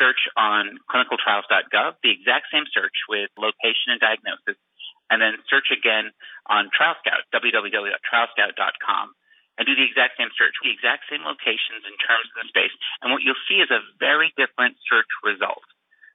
search 0.00 0.24
on 0.40 0.80
clinicaltrials.gov, 0.88 2.00
the 2.00 2.08
exact 2.08 2.48
same 2.48 2.64
search 2.72 2.96
with 3.12 3.28
location 3.36 3.92
and 3.92 4.00
diagnosis, 4.00 4.56
and 5.12 5.20
then 5.20 5.36
search 5.52 5.68
again 5.68 6.16
on 6.48 6.72
Trial 6.72 6.96
Scout, 7.04 7.28
www.trialscout.com. 7.36 9.06
and 9.60 9.68
do 9.68 9.76
the 9.76 9.84
exact 9.84 10.16
same 10.16 10.32
search, 10.32 10.56
the 10.64 10.72
exact 10.72 11.04
same 11.12 11.28
locations 11.28 11.84
and 11.84 11.92
terms 12.00 12.24
in 12.32 12.40
the 12.40 12.48
space. 12.48 12.72
And 13.04 13.12
what 13.12 13.20
you'll 13.20 13.44
see 13.52 13.60
is 13.60 13.68
a 13.68 13.84
very 14.00 14.32
different 14.40 14.80
search 14.88 15.12
result. 15.20 15.68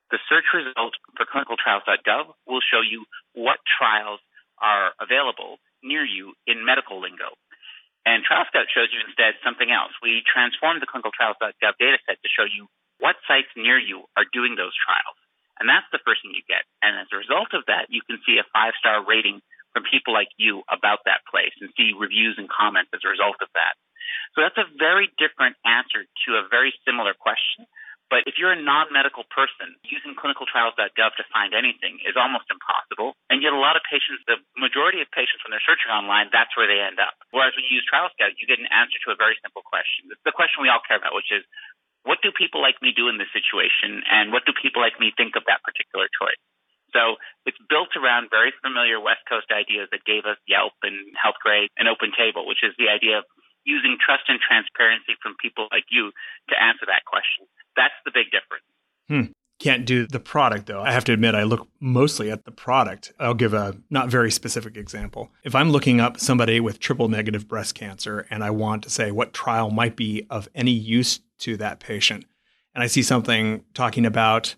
The 0.09 0.17
search 0.25 0.49
result 0.57 0.97
for 1.13 1.29
clinicaltrials.gov 1.29 2.33
will 2.49 2.65
show 2.65 2.81
you 2.81 3.05
what 3.37 3.61
trials 3.77 4.17
are 4.61 4.93
available 4.99 5.57
near 5.83 6.03
you 6.03 6.35
in 6.47 6.63
medical 6.63 6.99
lingo. 6.99 7.33
And 8.07 8.23
TrialScout 8.23 8.71
shows 8.71 8.89
you 8.91 9.03
instead 9.03 9.35
something 9.43 9.69
else. 9.69 9.91
We 9.99 10.23
transformed 10.23 10.81
the 10.81 10.87
clinicaltrials.gov 10.87 11.75
dataset 11.77 12.17
to 12.19 12.29
show 12.31 12.47
you 12.47 12.67
what 12.99 13.15
sites 13.27 13.51
near 13.55 13.79
you 13.79 14.07
are 14.15 14.27
doing 14.31 14.55
those 14.55 14.75
trials. 14.75 15.19
And 15.59 15.67
that's 15.67 15.87
the 15.91 15.99
first 16.07 16.23
thing 16.23 16.31
you 16.31 16.43
get. 16.47 16.63
And 16.79 16.95
as 16.95 17.11
a 17.11 17.19
result 17.19 17.51
of 17.51 17.67
that, 17.67 17.91
you 17.91 17.99
can 18.07 18.23
see 18.23 18.39
a 18.39 18.47
five 18.55 18.71
star 18.79 19.03
rating 19.03 19.43
from 19.75 19.83
people 19.83 20.15
like 20.15 20.31
you 20.39 20.63
about 20.71 21.03
that 21.05 21.27
place 21.27 21.53
and 21.59 21.69
see 21.75 21.91
reviews 21.91 22.39
and 22.39 22.47
comments 22.47 22.89
as 22.95 23.03
a 23.03 23.11
result 23.11 23.37
of 23.43 23.51
that. 23.53 23.75
So 24.33 24.41
that's 24.41 24.57
a 24.57 24.65
very 24.79 25.11
different 25.19 25.59
answer 25.67 26.07
to 26.07 26.29
a 26.39 26.47
very 26.47 26.73
similar 26.87 27.13
question. 27.13 27.67
But 28.09 28.25
if 28.25 28.41
you're 28.41 28.49
a 28.49 28.57
non-medical 28.57 29.29
person, 29.29 29.77
using 29.85 30.17
clinicaltrials.gov 30.17 31.11
to 31.13 31.25
find 31.29 31.53
anything 31.53 32.01
is 32.01 32.17
almost 32.17 32.49
impossible. 32.49 33.13
And 33.29 33.45
yet 33.45 33.53
a 33.53 33.61
lot 33.61 33.77
of 33.77 33.85
patients, 33.85 34.25
the 34.25 34.41
majority 34.57 34.97
of 35.05 35.13
patients 35.13 35.45
when 35.45 35.53
they're 35.53 35.63
searching 35.63 35.93
online, 35.93 36.33
that's 36.33 36.49
where 36.57 36.65
they 36.65 36.81
end 36.81 36.97
up. 36.97 37.13
Whereas 37.29 37.53
when 37.53 37.69
you 37.69 37.77
use 37.77 37.85
TrialScout, 37.85 38.33
you 38.41 38.49
get 38.49 38.57
an 38.57 38.69
answer 38.73 38.97
to 39.05 39.13
a 39.13 39.17
very 39.17 39.37
simple 39.45 39.61
question. 39.61 40.09
It's 40.09 40.25
the 40.25 40.33
question 40.33 40.65
we 40.65 40.73
all 40.73 40.81
care 40.81 40.97
about, 40.97 41.13
which 41.13 41.29
is, 41.29 41.45
what 42.01 42.17
do 42.25 42.33
people 42.33 42.65
like 42.65 42.81
me 42.81 42.89
do 42.97 43.13
in 43.13 43.21
this 43.21 43.29
situation? 43.29 44.01
And 44.09 44.33
what 44.33 44.41
do 44.49 44.57
people 44.57 44.81
like 44.81 44.97
me 44.97 45.13
think 45.13 45.37
of 45.37 45.45
that 45.45 45.61
particular 45.61 46.09
choice? 46.09 46.41
So 46.89 47.21
it's 47.45 47.61
built 47.69 47.93
around 47.93 48.33
very 48.33 48.49
familiar 48.65 48.97
West 48.97 49.21
Coast 49.29 49.53
ideas 49.53 49.93
that 49.93 50.01
gave 50.09 50.25
us 50.25 50.41
Yelp 50.49 50.73
and 50.81 51.13
Healthgrade 51.13 51.69
and 51.77 51.85
OpenTable, 51.85 52.49
which 52.49 52.65
is 52.65 52.73
the 52.81 52.89
idea 52.89 53.21
of 53.21 53.29
using 53.67 54.01
trust 54.01 54.25
and 54.25 54.41
transparency 54.41 55.13
from 55.21 55.37
people 55.37 55.69
like 55.69 55.85
you 55.93 56.09
to 56.49 56.55
answer 56.57 56.89
that 56.89 57.05
question. 57.05 57.45
That's 57.79 57.93
the 58.03 58.11
big 58.13 58.25
difference. 58.25 58.65
Hmm. 59.07 59.31
Can't 59.59 59.85
do 59.85 60.05
the 60.05 60.19
product 60.19 60.65
though. 60.65 60.81
I 60.81 60.91
have 60.91 61.05
to 61.05 61.13
admit, 61.13 61.33
I 61.33 61.43
look 61.43 61.67
mostly 61.79 62.29
at 62.29 62.43
the 62.43 62.51
product. 62.51 63.13
I'll 63.19 63.33
give 63.33 63.53
a 63.53 63.77
not 63.89 64.09
very 64.09 64.31
specific 64.31 64.75
example. 64.75 65.31
If 65.45 65.55
I'm 65.55 65.71
looking 65.71 66.01
up 66.01 66.19
somebody 66.19 66.59
with 66.59 66.79
triple 66.79 67.07
negative 67.07 67.47
breast 67.47 67.75
cancer 67.75 68.27
and 68.29 68.43
I 68.43 68.51
want 68.51 68.83
to 68.83 68.89
say 68.89 69.11
what 69.11 69.33
trial 69.33 69.69
might 69.69 69.95
be 69.95 70.25
of 70.29 70.49
any 70.53 70.71
use 70.71 71.21
to 71.39 71.55
that 71.57 71.79
patient, 71.79 72.25
and 72.75 72.83
I 72.83 72.87
see 72.87 73.01
something 73.01 73.63
talking 73.73 74.05
about 74.05 74.55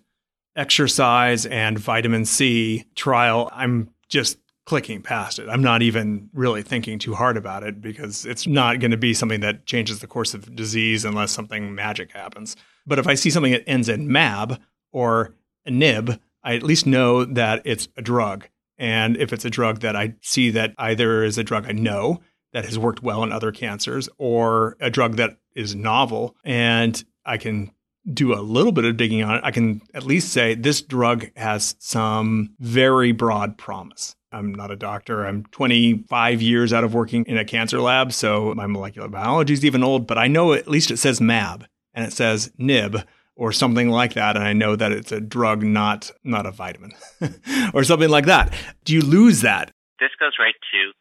exercise 0.56 1.46
and 1.46 1.78
vitamin 1.78 2.24
C 2.24 2.84
trial, 2.94 3.50
I'm 3.52 3.90
just 4.08 4.38
clicking 4.64 5.02
past 5.02 5.38
it. 5.38 5.48
I'm 5.48 5.62
not 5.62 5.82
even 5.82 6.28
really 6.32 6.62
thinking 6.62 6.98
too 6.98 7.14
hard 7.14 7.36
about 7.36 7.62
it 7.62 7.80
because 7.80 8.24
it's 8.24 8.46
not 8.46 8.78
going 8.78 8.90
to 8.92 8.96
be 8.96 9.14
something 9.14 9.40
that 9.40 9.66
changes 9.66 10.00
the 10.00 10.06
course 10.06 10.34
of 10.34 10.54
disease 10.54 11.04
unless 11.04 11.32
something 11.32 11.74
magic 11.74 12.12
happens. 12.12 12.56
But 12.86 12.98
if 12.98 13.06
I 13.06 13.14
see 13.14 13.30
something 13.30 13.52
that 13.52 13.68
ends 13.68 13.88
in 13.88 14.10
MAB 14.10 14.60
or 14.92 15.34
a 15.66 15.70
NIB, 15.70 16.20
I 16.42 16.56
at 16.56 16.62
least 16.62 16.86
know 16.86 17.24
that 17.24 17.62
it's 17.64 17.88
a 17.96 18.02
drug. 18.02 18.48
And 18.78 19.16
if 19.16 19.32
it's 19.32 19.44
a 19.44 19.50
drug 19.50 19.80
that 19.80 19.94
I 19.94 20.14
see 20.22 20.50
that 20.50 20.74
either 20.78 21.22
is 21.22 21.38
a 21.38 21.44
drug 21.44 21.66
I 21.68 21.72
know 21.72 22.20
that 22.52 22.64
has 22.64 22.78
worked 22.78 23.02
well 23.02 23.22
in 23.22 23.32
other 23.32 23.52
cancers 23.52 24.08
or 24.18 24.76
a 24.80 24.90
drug 24.90 25.16
that 25.16 25.36
is 25.54 25.74
novel 25.74 26.36
and 26.44 27.02
I 27.24 27.36
can 27.36 27.70
do 28.12 28.34
a 28.34 28.40
little 28.40 28.72
bit 28.72 28.84
of 28.84 28.96
digging 28.96 29.22
on 29.22 29.36
it, 29.36 29.44
I 29.44 29.52
can 29.52 29.80
at 29.94 30.04
least 30.04 30.32
say 30.32 30.54
this 30.54 30.82
drug 30.82 31.30
has 31.36 31.76
some 31.78 32.54
very 32.58 33.12
broad 33.12 33.56
promise. 33.56 34.16
I'm 34.32 34.52
not 34.52 34.70
a 34.70 34.76
doctor. 34.76 35.24
I'm 35.24 35.44
25 35.46 36.42
years 36.42 36.72
out 36.72 36.84
of 36.84 36.94
working 36.94 37.24
in 37.26 37.36
a 37.36 37.44
cancer 37.44 37.80
lab, 37.80 38.12
so 38.12 38.54
my 38.54 38.66
molecular 38.66 39.08
biology 39.08 39.52
is 39.52 39.64
even 39.64 39.84
old, 39.84 40.06
but 40.06 40.18
I 40.18 40.26
know 40.26 40.52
at 40.52 40.66
least 40.66 40.90
it 40.90 40.96
says 40.96 41.20
MAB 41.20 41.66
and 41.94 42.04
it 42.04 42.12
says 42.12 42.52
NIB 42.58 43.04
or 43.34 43.52
something 43.52 43.88
like 43.88 44.14
that 44.14 44.36
and 44.36 44.44
I 44.44 44.52
know 44.52 44.76
that 44.76 44.92
it's 44.92 45.12
a 45.12 45.20
drug 45.20 45.62
not 45.62 46.10
not 46.22 46.46
a 46.46 46.50
vitamin 46.50 46.92
or 47.74 47.84
something 47.84 48.10
like 48.10 48.26
that. 48.26 48.52
Do 48.84 48.92
you 48.92 49.02
lose 49.02 49.40
that? 49.42 49.70
This 50.00 50.10
goes 50.18 50.32
right 50.38 50.54
to 50.72 50.92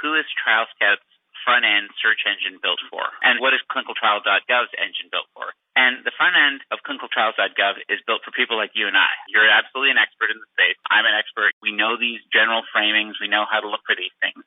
who 0.00 0.14
is 0.14 0.24
Trial 0.42 0.66
Scout's 0.76 1.02
front 1.44 1.68
end 1.68 1.92
search 2.00 2.24
engine 2.24 2.56
built 2.64 2.80
for? 2.88 3.04
And 3.20 3.38
what 3.38 3.52
is 3.52 3.60
clinicaltrial.gov's 3.68 4.72
engine 4.80 5.12
built 5.12 5.28
for? 5.36 5.52
And 5.76 6.00
the 6.02 6.16
front 6.16 6.34
end 6.34 6.64
of 6.72 6.80
clinicaltrials.gov 6.82 7.84
is 7.92 8.00
built 8.08 8.24
for 8.24 8.32
people 8.32 8.56
like 8.56 8.72
you 8.72 8.88
and 8.88 8.96
I. 8.96 9.12
You're 9.28 9.46
absolutely 9.46 9.92
an 9.92 10.00
expert 10.00 10.32
in 10.32 10.40
the 10.40 10.48
space. 10.56 10.80
I'm 10.88 11.04
an 11.04 11.14
expert. 11.14 11.52
We 11.60 11.76
know 11.76 12.00
these 12.00 12.24
general 12.32 12.64
framings. 12.72 13.20
We 13.20 13.28
know 13.28 13.44
how 13.44 13.60
to 13.60 13.68
look 13.68 13.84
for 13.84 13.94
these 13.94 14.14
things. 14.24 14.40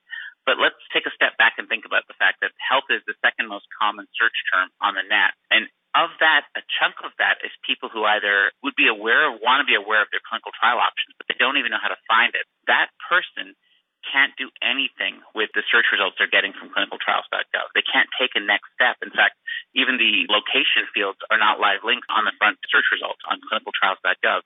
But 0.48 0.58
let's 0.58 0.80
take 0.96 1.06
a 1.06 1.14
step 1.14 1.36
back 1.38 1.60
and 1.60 1.68
think 1.68 1.84
about 1.84 2.08
the 2.08 2.18
fact 2.18 2.40
that 2.40 2.56
health 2.58 2.88
is 2.90 3.04
the 3.04 3.20
second 3.20 3.52
most 3.52 3.68
common 3.76 4.08
search 4.16 4.36
term 4.50 4.72
on 4.80 4.96
the 4.96 5.04
net. 5.04 5.36
And 5.52 5.68
of 5.98 6.14
that, 6.22 6.46
a 6.54 6.62
chunk 6.78 7.02
of 7.02 7.12
that 7.18 7.42
is 7.42 7.50
people 7.66 7.90
who 7.90 8.06
either 8.06 8.54
would 8.62 8.78
be 8.78 8.86
aware 8.86 9.30
or 9.30 9.42
want 9.42 9.66
to 9.66 9.68
be 9.68 9.74
aware 9.74 10.02
of 10.02 10.10
their 10.14 10.22
clinical 10.22 10.54
trial 10.54 10.78
options, 10.78 11.18
but 11.18 11.26
they 11.26 11.38
don't 11.38 11.58
even 11.58 11.74
know 11.74 11.82
how 11.82 11.90
to 11.90 12.02
find 12.06 12.38
it. 12.38 12.46
That 12.70 12.94
person 13.10 13.58
can't 14.06 14.32
do 14.40 14.48
anything 14.64 15.20
with 15.36 15.52
the 15.52 15.66
search 15.68 15.90
results 15.92 16.16
they're 16.16 16.32
getting 16.32 16.56
from 16.56 16.72
clinicaltrials.gov. 16.72 17.68
They 17.76 17.84
can't 17.84 18.08
take 18.16 18.32
a 18.40 18.42
next 18.42 18.72
step. 18.78 18.96
In 19.04 19.12
fact, 19.12 19.36
even 19.76 20.00
the 20.00 20.30
location 20.32 20.88
fields 20.96 21.20
are 21.28 21.40
not 21.40 21.60
live 21.60 21.84
links 21.84 22.08
on 22.08 22.24
the 22.24 22.32
front 22.40 22.62
search 22.72 22.88
results 22.94 23.20
on 23.28 23.44
clinicaltrials.gov. 23.44 24.42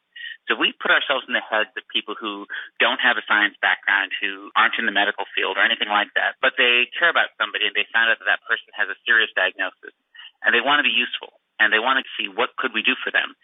So 0.50 0.58
we 0.58 0.74
put 0.74 0.90
ourselves 0.90 1.30
in 1.30 1.38
the 1.38 1.44
heads 1.44 1.70
of 1.78 1.86
people 1.94 2.18
who 2.18 2.50
don't 2.82 2.98
have 2.98 3.22
a 3.22 3.26
science 3.30 3.54
background, 3.62 4.10
who 4.18 4.50
aren't 4.58 4.80
in 4.82 4.90
the 4.90 4.96
medical 4.96 5.30
field 5.38 5.56
or 5.60 5.64
anything 5.64 5.92
like 5.92 6.10
that, 6.18 6.42
but 6.42 6.58
they 6.58 6.90
care 6.98 7.14
about 7.14 7.30
somebody 7.38 7.70
and 7.70 7.78
they 7.78 7.86
find 7.94 8.10
out 8.10 8.18
that 8.18 8.30
that 8.40 8.42
person 8.50 8.74
has 8.74 8.90
a 8.90 8.98
serious 9.06 9.30
diagnosis 9.38 9.94
and 10.42 10.56
they 10.58 10.64
want 10.64 10.82
to 10.82 10.88
be 10.88 10.94
useful 10.94 11.41
and 11.62 11.70
they 11.70 11.78
want 11.78 12.02
to 12.02 12.14
see 12.18 12.26
what 12.26 12.58
could 12.58 12.74
we 12.74 12.82
do 12.82 12.98
for 12.98 13.14
them. 13.14 13.38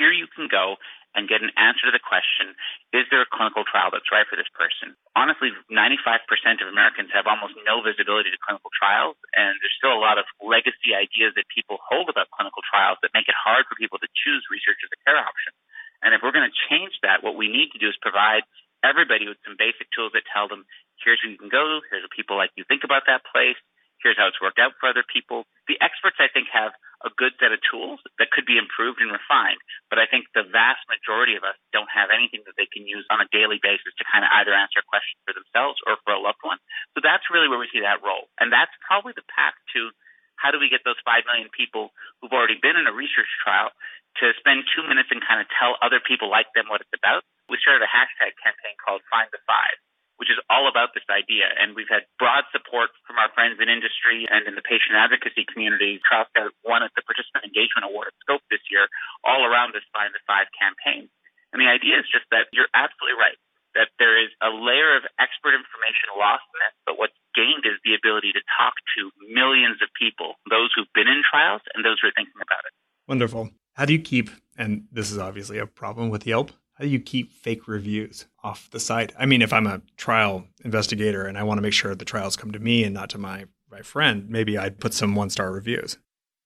Here 0.00 0.08
you 0.08 0.24
can 0.24 0.48
go 0.48 0.80
and 1.12 1.28
get 1.28 1.44
an 1.44 1.52
answer 1.60 1.84
to 1.84 1.92
the 1.92 2.00
question, 2.00 2.56
is 2.96 3.04
there 3.12 3.20
a 3.20 3.28
clinical 3.28 3.68
trial 3.68 3.92
that's 3.92 4.08
right 4.08 4.24
for 4.24 4.40
this 4.40 4.48
person? 4.56 4.96
Honestly, 5.12 5.52
95% 5.68 6.24
of 6.64 6.72
Americans 6.72 7.12
have 7.12 7.28
almost 7.28 7.52
no 7.68 7.84
visibility 7.84 8.32
to 8.32 8.40
clinical 8.40 8.72
trials, 8.72 9.20
and 9.36 9.52
there's 9.60 9.76
still 9.76 9.92
a 9.92 10.00
lot 10.00 10.16
of 10.16 10.24
legacy 10.40 10.96
ideas 10.96 11.36
that 11.36 11.44
people 11.52 11.76
hold 11.84 12.08
about 12.08 12.32
clinical 12.32 12.64
trials 12.64 12.96
that 13.04 13.12
make 13.12 13.28
it 13.28 13.36
hard 13.36 13.68
for 13.68 13.76
people 13.76 14.00
to 14.00 14.08
choose 14.24 14.40
research 14.48 14.80
as 14.80 14.88
a 14.88 15.00
care 15.04 15.20
option. 15.20 15.52
And 16.00 16.16
if 16.16 16.24
we're 16.24 16.34
going 16.34 16.48
to 16.48 16.58
change 16.72 16.96
that, 17.04 17.20
what 17.20 17.36
we 17.36 17.52
need 17.52 17.76
to 17.76 17.78
do 17.78 17.92
is 17.92 17.96
provide 18.00 18.48
everybody 18.80 19.28
with 19.28 19.38
some 19.44 19.60
basic 19.60 19.92
tools 19.92 20.16
that 20.16 20.24
tell 20.32 20.48
them, 20.48 20.64
here's 20.98 21.20
where 21.20 21.30
you 21.30 21.38
can 21.38 21.52
go, 21.52 21.84
here's 21.92 22.02
what 22.02 22.16
people 22.16 22.40
like 22.40 22.50
you 22.56 22.64
think 22.64 22.88
about 22.88 23.04
that 23.06 23.22
place, 23.28 23.60
here's 24.02 24.18
how 24.18 24.26
it's 24.26 24.42
worked 24.42 24.58
out 24.58 24.74
for 24.76 24.90
other 24.90 25.06
people. 25.06 25.46
The 25.70 25.78
experts, 25.78 26.18
I 26.18 26.28
think, 26.28 26.50
have 26.50 26.74
a 27.06 27.10
good 27.14 27.34
set 27.38 27.54
of 27.54 27.62
tools 27.66 27.98
that 28.18 28.30
could 28.30 28.46
be 28.46 28.58
improved 28.58 29.02
and 29.02 29.10
refined. 29.10 29.58
But 29.90 29.98
I 29.98 30.06
think 30.06 30.30
the 30.34 30.46
vast 30.46 30.82
majority 30.86 31.34
of 31.34 31.42
us 31.42 31.58
don't 31.74 31.90
have 31.90 32.14
anything 32.14 32.46
that 32.46 32.54
they 32.54 32.70
can 32.70 32.86
use 32.86 33.06
on 33.10 33.22
a 33.22 33.30
daily 33.34 33.58
basis 33.58 33.94
to 33.98 34.04
kind 34.06 34.22
of 34.22 34.30
either 34.38 34.54
answer 34.54 34.82
a 34.82 34.86
question 34.86 35.18
for 35.26 35.34
themselves 35.34 35.82
or 35.86 35.98
for 36.02 36.14
a 36.14 36.22
loved 36.22 36.42
one. 36.42 36.58
So 36.94 37.02
that's 37.02 37.26
really 37.30 37.50
where 37.50 37.58
we 37.58 37.70
see 37.70 37.82
that 37.82 38.02
role. 38.02 38.30
And 38.38 38.54
that's 38.54 38.74
probably 38.86 39.14
the 39.14 39.26
path 39.26 39.54
to 39.74 39.90
how 40.38 40.50
do 40.50 40.58
we 40.58 40.70
get 40.70 40.82
those 40.82 40.98
5 41.06 41.26
million 41.26 41.50
people 41.54 41.94
who've 42.18 42.34
already 42.34 42.58
been 42.58 42.74
in 42.74 42.90
a 42.90 42.94
research 42.94 43.30
trial 43.42 43.70
to 44.18 44.34
spend 44.38 44.66
two 44.74 44.82
minutes 44.82 45.08
and 45.14 45.22
kind 45.22 45.38
of 45.38 45.46
tell 45.54 45.78
other 45.78 46.02
people 46.02 46.26
like 46.26 46.50
them 46.52 46.66
what 46.66 46.82
it's 46.82 46.94
about. 46.94 47.22
We 47.46 47.58
started 47.62 47.82
a 47.86 47.90
hashtag 47.90 48.34
campaign 48.42 48.74
called 48.78 49.06
Find 49.08 49.30
the 49.30 49.42
Five 49.46 49.78
which 50.22 50.30
is 50.30 50.38
all 50.46 50.70
about 50.70 50.94
this 50.94 51.02
idea. 51.10 51.50
And 51.50 51.74
we've 51.74 51.90
had 51.90 52.06
broad 52.22 52.46
support 52.54 52.94
from 53.02 53.18
our 53.18 53.26
friends 53.34 53.58
in 53.58 53.66
industry 53.66 54.30
and 54.30 54.46
in 54.46 54.54
the 54.54 54.62
patient 54.62 54.94
advocacy 54.94 55.42
community. 55.50 55.98
TrialScout 56.06 56.54
won 56.62 56.86
at 56.86 56.94
the 56.94 57.02
Participant 57.02 57.42
Engagement 57.42 57.90
Award 57.90 58.14
at 58.14 58.16
Scope 58.22 58.46
this 58.46 58.62
year, 58.70 58.86
all 59.26 59.42
around 59.42 59.74
this 59.74 59.82
Find 59.90 60.14
the 60.14 60.22
Five 60.22 60.46
campaign. 60.54 61.10
And 61.50 61.58
the 61.58 61.66
idea 61.66 61.98
is 61.98 62.06
just 62.06 62.30
that 62.30 62.46
you're 62.54 62.70
absolutely 62.70 63.18
right 63.18 63.34
that 63.74 63.88
there 63.98 64.20
is 64.20 64.28
a 64.44 64.52
layer 64.52 64.96
of 64.96 65.04
expert 65.16 65.56
information 65.56 66.12
lost 66.16 66.44
in 66.52 66.60
it, 66.68 66.74
but 66.84 67.00
what's 67.00 67.16
gained 67.32 67.64
is 67.64 67.80
the 67.84 67.96
ability 67.96 68.32
to 68.32 68.42
talk 68.52 68.76
to 68.96 69.08
millions 69.32 69.80
of 69.80 69.88
people, 69.96 70.36
those 70.48 70.68
who've 70.76 70.92
been 70.92 71.08
in 71.08 71.24
trials 71.24 71.64
and 71.72 71.84
those 71.84 71.96
who 72.00 72.08
are 72.08 72.16
thinking 72.16 72.36
about 72.36 72.64
it. 72.68 72.72
Wonderful. 73.08 73.50
How 73.74 73.88
do 73.88 73.92
you 73.92 74.00
keep, 74.00 74.28
and 74.56 74.84
this 74.92 75.10
is 75.10 75.16
obviously 75.16 75.56
a 75.58 75.66
problem 75.66 76.12
with 76.12 76.26
Yelp, 76.26 76.52
how 76.74 76.84
do 76.84 76.90
you 76.90 77.00
keep 77.00 77.32
fake 77.32 77.68
reviews 77.68 78.26
off 78.42 78.70
the 78.70 78.80
site? 78.80 79.12
I 79.18 79.26
mean, 79.26 79.42
if 79.42 79.52
I'm 79.52 79.66
a 79.66 79.82
trial 79.96 80.48
investigator 80.64 81.24
and 81.24 81.36
I 81.36 81.44
want 81.44 81.58
to 81.58 81.62
make 81.62 81.76
sure 81.76 81.94
the 81.94 82.04
trials 82.04 82.36
come 82.36 82.50
to 82.52 82.58
me 82.58 82.84
and 82.84 82.94
not 82.94 83.10
to 83.10 83.18
my, 83.18 83.44
my 83.70 83.82
friend, 83.82 84.28
maybe 84.28 84.56
I'd 84.56 84.80
put 84.80 84.94
some 84.94 85.14
one 85.14 85.28
star 85.28 85.52
reviews. 85.52 85.98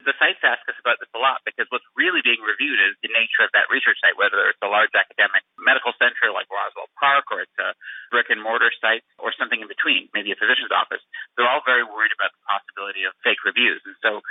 The 0.02 0.14
sites 0.22 0.38
ask 0.46 0.62
us 0.70 0.78
about 0.78 1.02
this 1.02 1.10
a 1.14 1.22
lot 1.22 1.42
because 1.42 1.66
what's 1.74 1.86
really 1.98 2.22
being 2.22 2.38
reviewed 2.42 2.78
is 2.78 2.94
the 3.02 3.10
nature 3.10 3.42
of 3.42 3.50
that 3.58 3.66
research 3.70 3.98
site, 3.98 4.14
whether 4.14 4.38
it's 4.50 4.62
a 4.62 4.70
large 4.70 4.94
academic 4.94 5.42
medical 5.58 5.90
center 5.98 6.30
like 6.30 6.46
Roswell 6.46 6.90
Park 6.94 7.26
or 7.34 7.42
it's 7.42 7.58
a 7.58 7.74
brick 8.14 8.30
and 8.30 8.38
mortar 8.38 8.70
site 8.78 9.02
or 9.18 9.34
something 9.34 9.58
in 9.58 9.66
between, 9.66 10.06
maybe 10.14 10.30
a 10.30 10.38
physician's 10.38 10.70
office. 10.70 11.02
They're 11.34 11.50
all 11.50 11.62
very 11.66 11.82
worried 11.82 12.14
about 12.14 12.30
the 12.34 12.42
possibility 12.46 13.02
of 13.02 13.18
fake 13.26 13.42
reviews. 13.42 13.82
And 13.82 13.98
so 13.98 14.22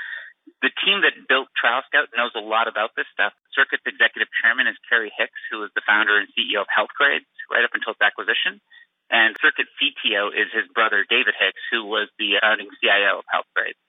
the 0.61 0.71
team 0.83 1.01
that 1.01 1.17
built 1.27 1.49
Trial 1.57 1.81
Scout 1.89 2.07
knows 2.15 2.31
a 2.37 2.43
lot 2.43 2.69
about 2.69 2.93
this 2.95 3.09
stuff. 3.11 3.33
Circuit's 3.55 3.87
executive 3.87 4.27
chairman 4.43 4.67
is 4.67 4.75
Kerry 4.85 5.09
Hicks, 5.15 5.39
who 5.49 5.63
is 5.63 5.71
the 5.73 5.81
founder 5.87 6.19
and 6.19 6.27
CEO 6.35 6.61
of 6.61 6.69
Healthgrades 6.69 7.25
right 7.47 7.63
up 7.63 7.73
until 7.73 7.95
its 7.95 8.03
acquisition. 8.03 8.59
And 9.09 9.37
Circuit 9.39 9.71
CTO 9.79 10.35
is 10.35 10.51
his 10.51 10.67
brother, 10.75 11.07
David 11.07 11.33
Hicks, 11.39 11.61
who 11.71 11.87
was 11.87 12.11
the 12.19 12.41
founding 12.43 12.67
CIO 12.83 13.23
of 13.23 13.27
Healthgrades. 13.31 13.79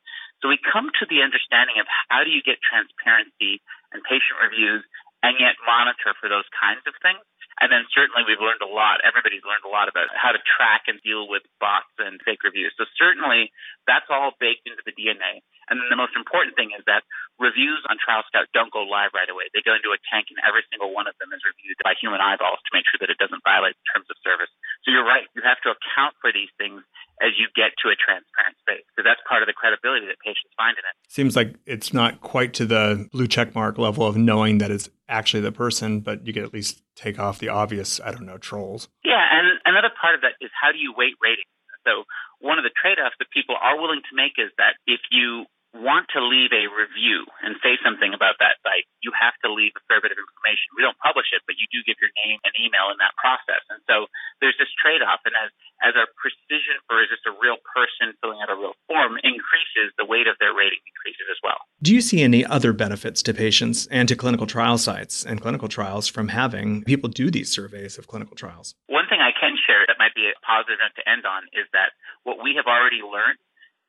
So 0.45 0.53
we 0.53 0.61
come 0.61 0.93
to 1.01 1.05
the 1.09 1.25
understanding 1.25 1.81
of 1.81 1.89
how 2.09 2.23
do 2.23 2.31
you 2.31 2.45
get 2.45 2.61
transparency 2.61 3.65
and 3.91 4.05
patient 4.05 4.39
reviews 4.39 4.85
and 5.25 5.41
yet 5.41 5.57
monitor 5.65 6.13
for 6.21 6.29
those 6.29 6.47
kinds 6.53 6.85
of 6.85 6.93
things. 7.01 7.25
And 7.57 7.73
then 7.73 7.89
certainly 7.89 8.29
we've 8.29 8.43
learned 8.43 8.61
a 8.61 8.69
lot. 8.69 9.01
Everybody's 9.01 9.41
learned 9.49 9.65
a 9.65 9.73
lot 9.73 9.89
about 9.89 10.13
how 10.13 10.37
to 10.37 10.41
track 10.45 10.93
and 10.93 11.01
deal 11.01 11.25
with 11.25 11.41
bots 11.57 11.89
and 11.97 12.21
fake 12.21 12.45
reviews. 12.45 12.77
So 12.77 12.85
certainly 13.01 13.49
that's 13.89 14.13
all 14.13 14.37
baked 14.37 14.69
into 14.69 14.85
the 14.85 14.93
DNA. 14.93 15.41
And 15.67 15.83
then 15.83 15.91
the 15.91 15.99
most 15.99 16.15
important 16.15 16.55
thing 16.55 16.71
is 16.73 16.87
that 16.87 17.03
reviews 17.43 17.83
on 17.91 17.99
Trial 17.99 18.23
Scout 18.31 18.47
don't 18.55 18.71
go 18.71 18.87
live 18.87 19.11
right 19.13 19.29
away. 19.29 19.51
They 19.51 19.61
go 19.67 19.75
into 19.75 19.91
a 19.91 20.01
tank 20.09 20.31
and 20.31 20.39
every 20.47 20.63
single 20.71 20.95
one 20.95 21.11
of 21.11 21.19
them 21.19 21.35
is 21.35 21.43
reviewed 21.43 21.77
by 21.83 21.99
human 21.99 22.23
eyeballs 22.23 22.63
to 22.63 22.71
make 22.73 22.87
sure 22.87 23.03
that 23.03 23.11
it 23.11 23.19
doesn't 23.19 23.43
violate 23.43 23.75
terms 23.91 24.07
of 24.09 24.17
service. 24.23 24.51
So 24.87 24.95
you're 24.95 25.07
right. 25.07 25.27
You 25.35 25.43
have 25.43 25.59
to 25.67 25.75
account 25.75 26.15
for 26.23 26.31
these 26.31 26.51
things 26.55 26.87
as 27.19 27.35
you 27.35 27.51
get 27.59 27.75
to 27.83 27.91
a 27.91 27.97
transparent 27.99 28.57
space 28.63 28.87
because 28.93 29.05
that's 29.09 29.21
part 29.27 29.43
of 29.43 29.51
the 29.51 29.57
credibility 29.57 30.07
that 30.07 30.23
patients 30.23 30.55
find 30.55 30.79
in 30.79 30.85
it. 30.87 30.95
Seems 31.11 31.35
like 31.35 31.59
it's 31.67 31.91
not 31.91 32.23
quite 32.23 32.55
to 32.61 32.65
the 32.65 33.09
blue 33.11 33.27
check 33.27 33.55
mark 33.55 33.77
level 33.77 34.07
of 34.07 34.17
knowing 34.17 34.59
that 34.63 34.71
it's 34.71 34.89
actually 35.09 35.43
the 35.43 35.53
person, 35.53 36.01
but 36.01 36.27
you 36.27 36.33
can 36.33 36.45
at 36.45 36.53
least 36.53 36.83
take 36.95 37.19
off 37.19 37.39
the 37.39 37.49
obvious, 37.49 38.01
I 38.01 38.13
don't 38.13 38.27
know, 38.27 38.39
trolls. 38.39 38.89
Yeah, 39.05 39.23
and 39.23 39.59
another 39.65 39.91
part 40.01 40.15
of 40.15 40.23
that 40.23 40.39
is 40.41 40.51
how 40.55 40.73
do 40.73 40.79
you 40.79 40.93
weight 40.97 41.19
ratings? 41.23 41.51
So 41.87 42.03
one 42.43 42.59
of 42.59 42.65
the 42.67 42.75
trade-offs 42.75 43.15
that 43.19 43.31
people 43.31 43.55
are 43.55 43.79
willing 43.79 44.03
to 44.11 44.15
make 44.17 44.35
is 44.37 44.51
that 44.59 44.75
if 44.87 45.01
you 45.11 45.47
want 45.81 46.09
to 46.17 46.21
leave 46.25 46.53
a 46.53 46.67
review 46.73 47.25
and 47.45 47.57
say 47.61 47.77
something 47.85 48.13
about 48.17 48.41
that 48.41 48.59
site, 48.65 48.89
you 49.05 49.13
have 49.15 49.37
to 49.45 49.49
leave 49.53 49.77
a 49.77 49.83
fair 49.87 50.01
bit 50.01 50.13
of 50.13 50.19
information. 50.19 50.73
We 50.75 50.83
don't 50.83 50.99
publish 50.99 51.31
it, 51.33 51.45
but 51.45 51.61
you 51.61 51.69
do 51.69 51.85
give 51.87 52.01
your 52.01 52.13
name 52.27 52.41
and 52.43 52.53
email 52.59 52.89
in 52.93 52.99
that 52.99 53.15
process. 53.21 53.63
And 53.69 53.81
so 53.87 54.09
there's 54.41 54.57
this 54.59 54.73
trade-off. 54.77 55.23
And 55.25 55.37
as, 55.37 55.51
as 55.85 55.93
our 55.95 56.09
precision 56.19 56.81
for 56.89 57.01
is 57.05 57.13
this 57.13 57.23
a 57.29 57.35
real 57.37 57.61
person 57.65 58.17
filling 58.21 58.41
out 58.43 58.49
a 58.49 58.57
real 58.57 58.75
form 58.89 59.21
increases, 59.23 59.93
the 60.01 60.09
weight 60.09 60.27
of 60.27 60.37
their 60.41 60.57
rating 60.57 60.83
increases 60.85 61.27
as 61.29 61.39
well. 61.45 61.61
Do 61.81 61.93
you 61.93 62.01
see 62.01 62.25
any 62.25 62.45
other 62.45 62.73
benefits 62.73 63.23
to 63.29 63.33
patients 63.37 63.87
and 63.93 64.09
to 64.09 64.17
clinical 64.17 64.47
trial 64.47 64.79
sites 64.79 65.25
and 65.25 65.41
clinical 65.41 65.69
trials 65.69 66.09
from 66.09 66.33
having 66.33 66.83
people 66.85 67.09
do 67.09 67.31
these 67.31 67.53
surveys 67.53 67.99
of 67.99 68.09
clinical 68.09 68.35
trials? 68.35 68.75
One 68.89 69.07
thing 69.09 69.21
I 69.21 69.33
can 69.33 69.55
share 69.67 69.85
that 69.87 70.01
might 70.01 70.15
be 70.15 70.27
a 70.27 70.35
positive 70.45 70.81
note 70.81 70.97
to 70.97 71.05
end 71.05 71.25
on 71.27 71.45
is 71.53 71.69
that 71.73 71.93
what 72.25 72.43
we 72.43 72.57
have 72.57 72.67
already 72.67 73.05
learned 73.05 73.39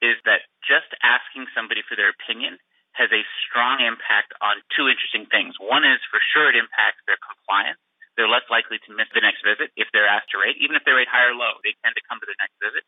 is 0.02 0.18
that 0.26 0.46
just 0.62 0.90
asking 1.02 1.50
somebody 1.54 1.82
for 1.86 1.98
their 1.98 2.14
opinion 2.14 2.58
has 2.98 3.14
a 3.14 3.22
strong 3.46 3.82
impact 3.82 4.34
on 4.42 4.58
two 4.74 4.90
interesting 4.90 5.30
things. 5.30 5.54
One 5.62 5.86
is 5.86 6.02
for 6.10 6.18
sure 6.34 6.50
it 6.50 6.58
impacts 6.58 7.02
their 7.06 7.22
compliance. 7.22 7.78
They're 8.18 8.30
less 8.30 8.50
likely 8.50 8.82
to 8.82 8.90
miss 8.98 9.06
the 9.14 9.22
next 9.22 9.46
visit 9.46 9.70
if 9.78 9.94
they're 9.94 10.10
asked 10.10 10.34
to 10.34 10.42
rate. 10.42 10.58
Even 10.58 10.74
if 10.74 10.82
they 10.82 10.98
rate 10.98 11.06
high 11.10 11.30
or 11.30 11.38
low, 11.38 11.62
they 11.62 11.78
tend 11.86 11.94
to 11.94 12.04
come 12.10 12.18
to 12.18 12.26
the 12.26 12.38
next 12.42 12.58
visit. 12.58 12.82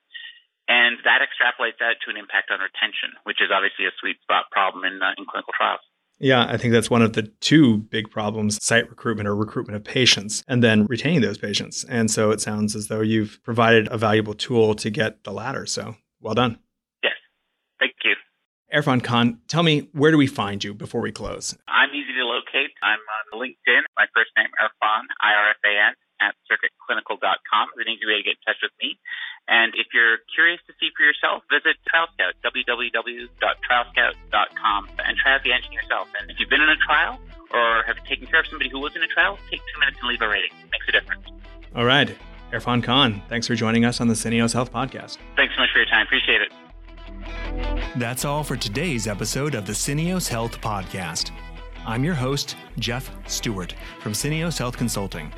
And 0.65 0.97
that 1.05 1.21
extrapolates 1.21 1.77
out 1.81 2.01
to 2.01 2.09
an 2.09 2.17
impact 2.17 2.49
on 2.49 2.57
retention, 2.61 3.13
which 3.29 3.37
is 3.37 3.53
obviously 3.53 3.85
a 3.85 3.93
sweet 4.01 4.17
spot 4.25 4.49
problem 4.49 4.85
in, 4.85 4.97
uh, 4.97 5.13
in 5.17 5.29
clinical 5.29 5.53
trials. 5.53 5.81
Yeah, 6.19 6.45
I 6.49 6.57
think 6.57 6.73
that's 6.73 6.89
one 6.89 7.01
of 7.01 7.13
the 7.13 7.23
two 7.39 7.77
big 7.77 8.09
problems 8.11 8.63
site 8.63 8.89
recruitment 8.89 9.27
or 9.27 9.35
recruitment 9.35 9.77
of 9.77 9.83
patients 9.83 10.43
and 10.47 10.61
then 10.61 10.85
retaining 10.85 11.21
those 11.21 11.37
patients. 11.37 11.85
And 11.85 12.11
so 12.11 12.31
it 12.31 12.41
sounds 12.41 12.75
as 12.75 12.87
though 12.87 13.01
you've 13.01 13.39
provided 13.43 13.87
a 13.89 13.97
valuable 13.97 14.33
tool 14.33 14.75
to 14.75 14.89
get 14.89 15.23
the 15.23 15.31
latter. 15.31 15.65
So 15.65 15.95
well 16.19 16.33
done. 16.33 16.59
Thank 17.79 17.95
you. 18.03 18.15
Irfan 18.73 19.03
Khan, 19.03 19.39
tell 19.47 19.63
me, 19.63 19.89
where 19.93 20.11
do 20.11 20.17
we 20.17 20.27
find 20.27 20.63
you 20.63 20.75
before 20.75 21.01
we 21.01 21.11
close? 21.11 21.57
I'm 21.67 21.89
easy 21.89 22.13
to 22.13 22.23
locate. 22.25 22.69
I'm 22.83 22.99
on 23.01 23.39
LinkedIn. 23.41 23.81
My 23.97 24.05
first 24.13 24.29
name, 24.37 24.49
Irfan, 24.61 25.09
I-R-F-A-N, 25.21 25.95
at 26.21 26.35
circuitclinical.com 26.45 27.69
is 27.73 27.81
an 27.81 27.87
easy 27.89 28.05
way 28.05 28.21
to 28.21 28.23
get 28.23 28.37
in 28.37 28.41
touch 28.45 28.61
with 28.61 28.69
me. 28.81 28.99
And 29.47 29.73
if 29.73 29.87
you're 29.93 30.17
curious 30.35 30.59
to 30.67 30.73
see 30.79 30.91
for 30.93 31.01
yourself, 31.01 31.41
visit 31.49 31.77
TrialScout, 31.89 32.33
www.trialscout.com, 32.45 34.89
and 35.01 35.17
try 35.17 35.33
out 35.33 35.41
the 35.43 35.51
engine 35.53 35.73
yourself. 35.73 36.07
And 36.19 36.29
if 36.29 36.39
you've 36.39 36.49
been 36.49 36.61
in 36.61 36.69
a 36.69 36.77
trial 36.77 37.19
or 37.49 37.81
have 37.87 37.97
taken 38.05 38.27
care 38.27 38.41
of 38.41 38.47
somebody 38.47 38.69
who 38.69 38.77
was 38.79 38.95
in 38.95 39.01
a 39.01 39.07
trial, 39.07 39.39
take 39.49 39.61
two 39.73 39.79
minutes 39.79 39.97
and 39.99 40.09
leave 40.09 40.21
a 40.21 40.27
rating. 40.29 40.51
It 40.61 40.69
makes 40.69 40.87
a 40.87 40.91
difference. 40.91 41.25
All 41.75 41.85
right. 41.85 42.15
Irfan 42.51 42.83
Khan, 42.83 43.23
thanks 43.29 43.47
for 43.47 43.55
joining 43.55 43.85
us 43.85 43.99
on 44.01 44.07
the 44.07 44.13
Syneos 44.13 44.53
Health 44.53 44.71
Podcast. 44.71 45.17
Thanks 45.35 45.55
so 45.55 45.61
much 45.61 45.71
for 45.71 45.79
your 45.79 45.87
time. 45.87 46.05
Appreciate 46.05 46.41
it. 46.41 46.51
That's 47.95 48.25
all 48.25 48.43
for 48.43 48.55
today's 48.55 49.07
episode 49.07 49.55
of 49.55 49.65
the 49.65 49.73
Syneos 49.73 50.27
Health 50.27 50.59
Podcast. 50.61 51.31
I'm 51.85 52.03
your 52.03 52.13
host, 52.13 52.55
Jeff 52.77 53.09
Stewart 53.27 53.73
from 53.99 54.13
Syneos 54.13 54.57
Health 54.57 54.77
Consulting. 54.77 55.33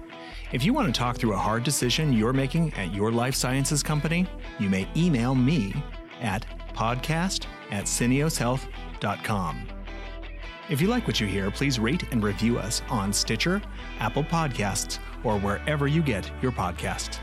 If 0.52 0.64
you 0.64 0.74
want 0.74 0.94
to 0.94 1.00
talk 1.00 1.18
through 1.18 1.34
a 1.34 1.38
hard 1.38 1.64
decision 1.64 2.12
you're 2.12 2.34
making 2.34 2.74
at 2.74 2.94
your 2.94 3.12
life 3.12 3.36
sciences 3.36 3.82
company, 3.82 4.28
you 4.60 4.70
may 4.70 4.88
email 4.98 5.34
me 5.34 5.74
at 6.20 6.46
podcast 6.76 7.46
at 7.72 7.86
syneoshealth.com. 7.86 9.68
If 10.70 10.82
you 10.82 10.88
like 10.88 11.08
what 11.08 11.20
you 11.20 11.28
hear, 11.28 11.52
please 11.52 11.80
rate 11.80 12.04
and 12.12 12.24
review 12.24 12.60
us 12.60 12.82
on 12.90 13.12
Stitcher, 13.12 13.62
Apple 14.00 14.24
Podcasts, 14.24 15.00
or 15.24 15.40
wherever 15.40 15.88
you 15.88 16.02
get 16.02 16.30
your 16.42 16.52
podcasts. 16.52 17.20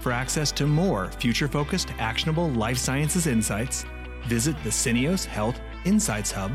For 0.00 0.12
access 0.12 0.50
to 0.52 0.66
more 0.66 1.12
future 1.12 1.46
focused, 1.46 1.92
actionable 1.98 2.48
life 2.50 2.78
sciences 2.78 3.26
insights, 3.26 3.84
visit 4.26 4.56
the 4.64 4.70
Syneos 4.70 5.26
Health 5.26 5.60
Insights 5.84 6.32
Hub 6.32 6.52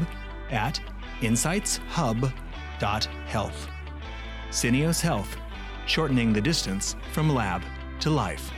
at 0.49 0.81
insightshub.health. 1.21 3.67
Syneos 4.49 5.01
Health, 5.01 5.37
shortening 5.85 6.33
the 6.33 6.41
distance 6.41 6.95
from 7.11 7.29
lab 7.29 7.61
to 7.99 8.09
life. 8.09 8.49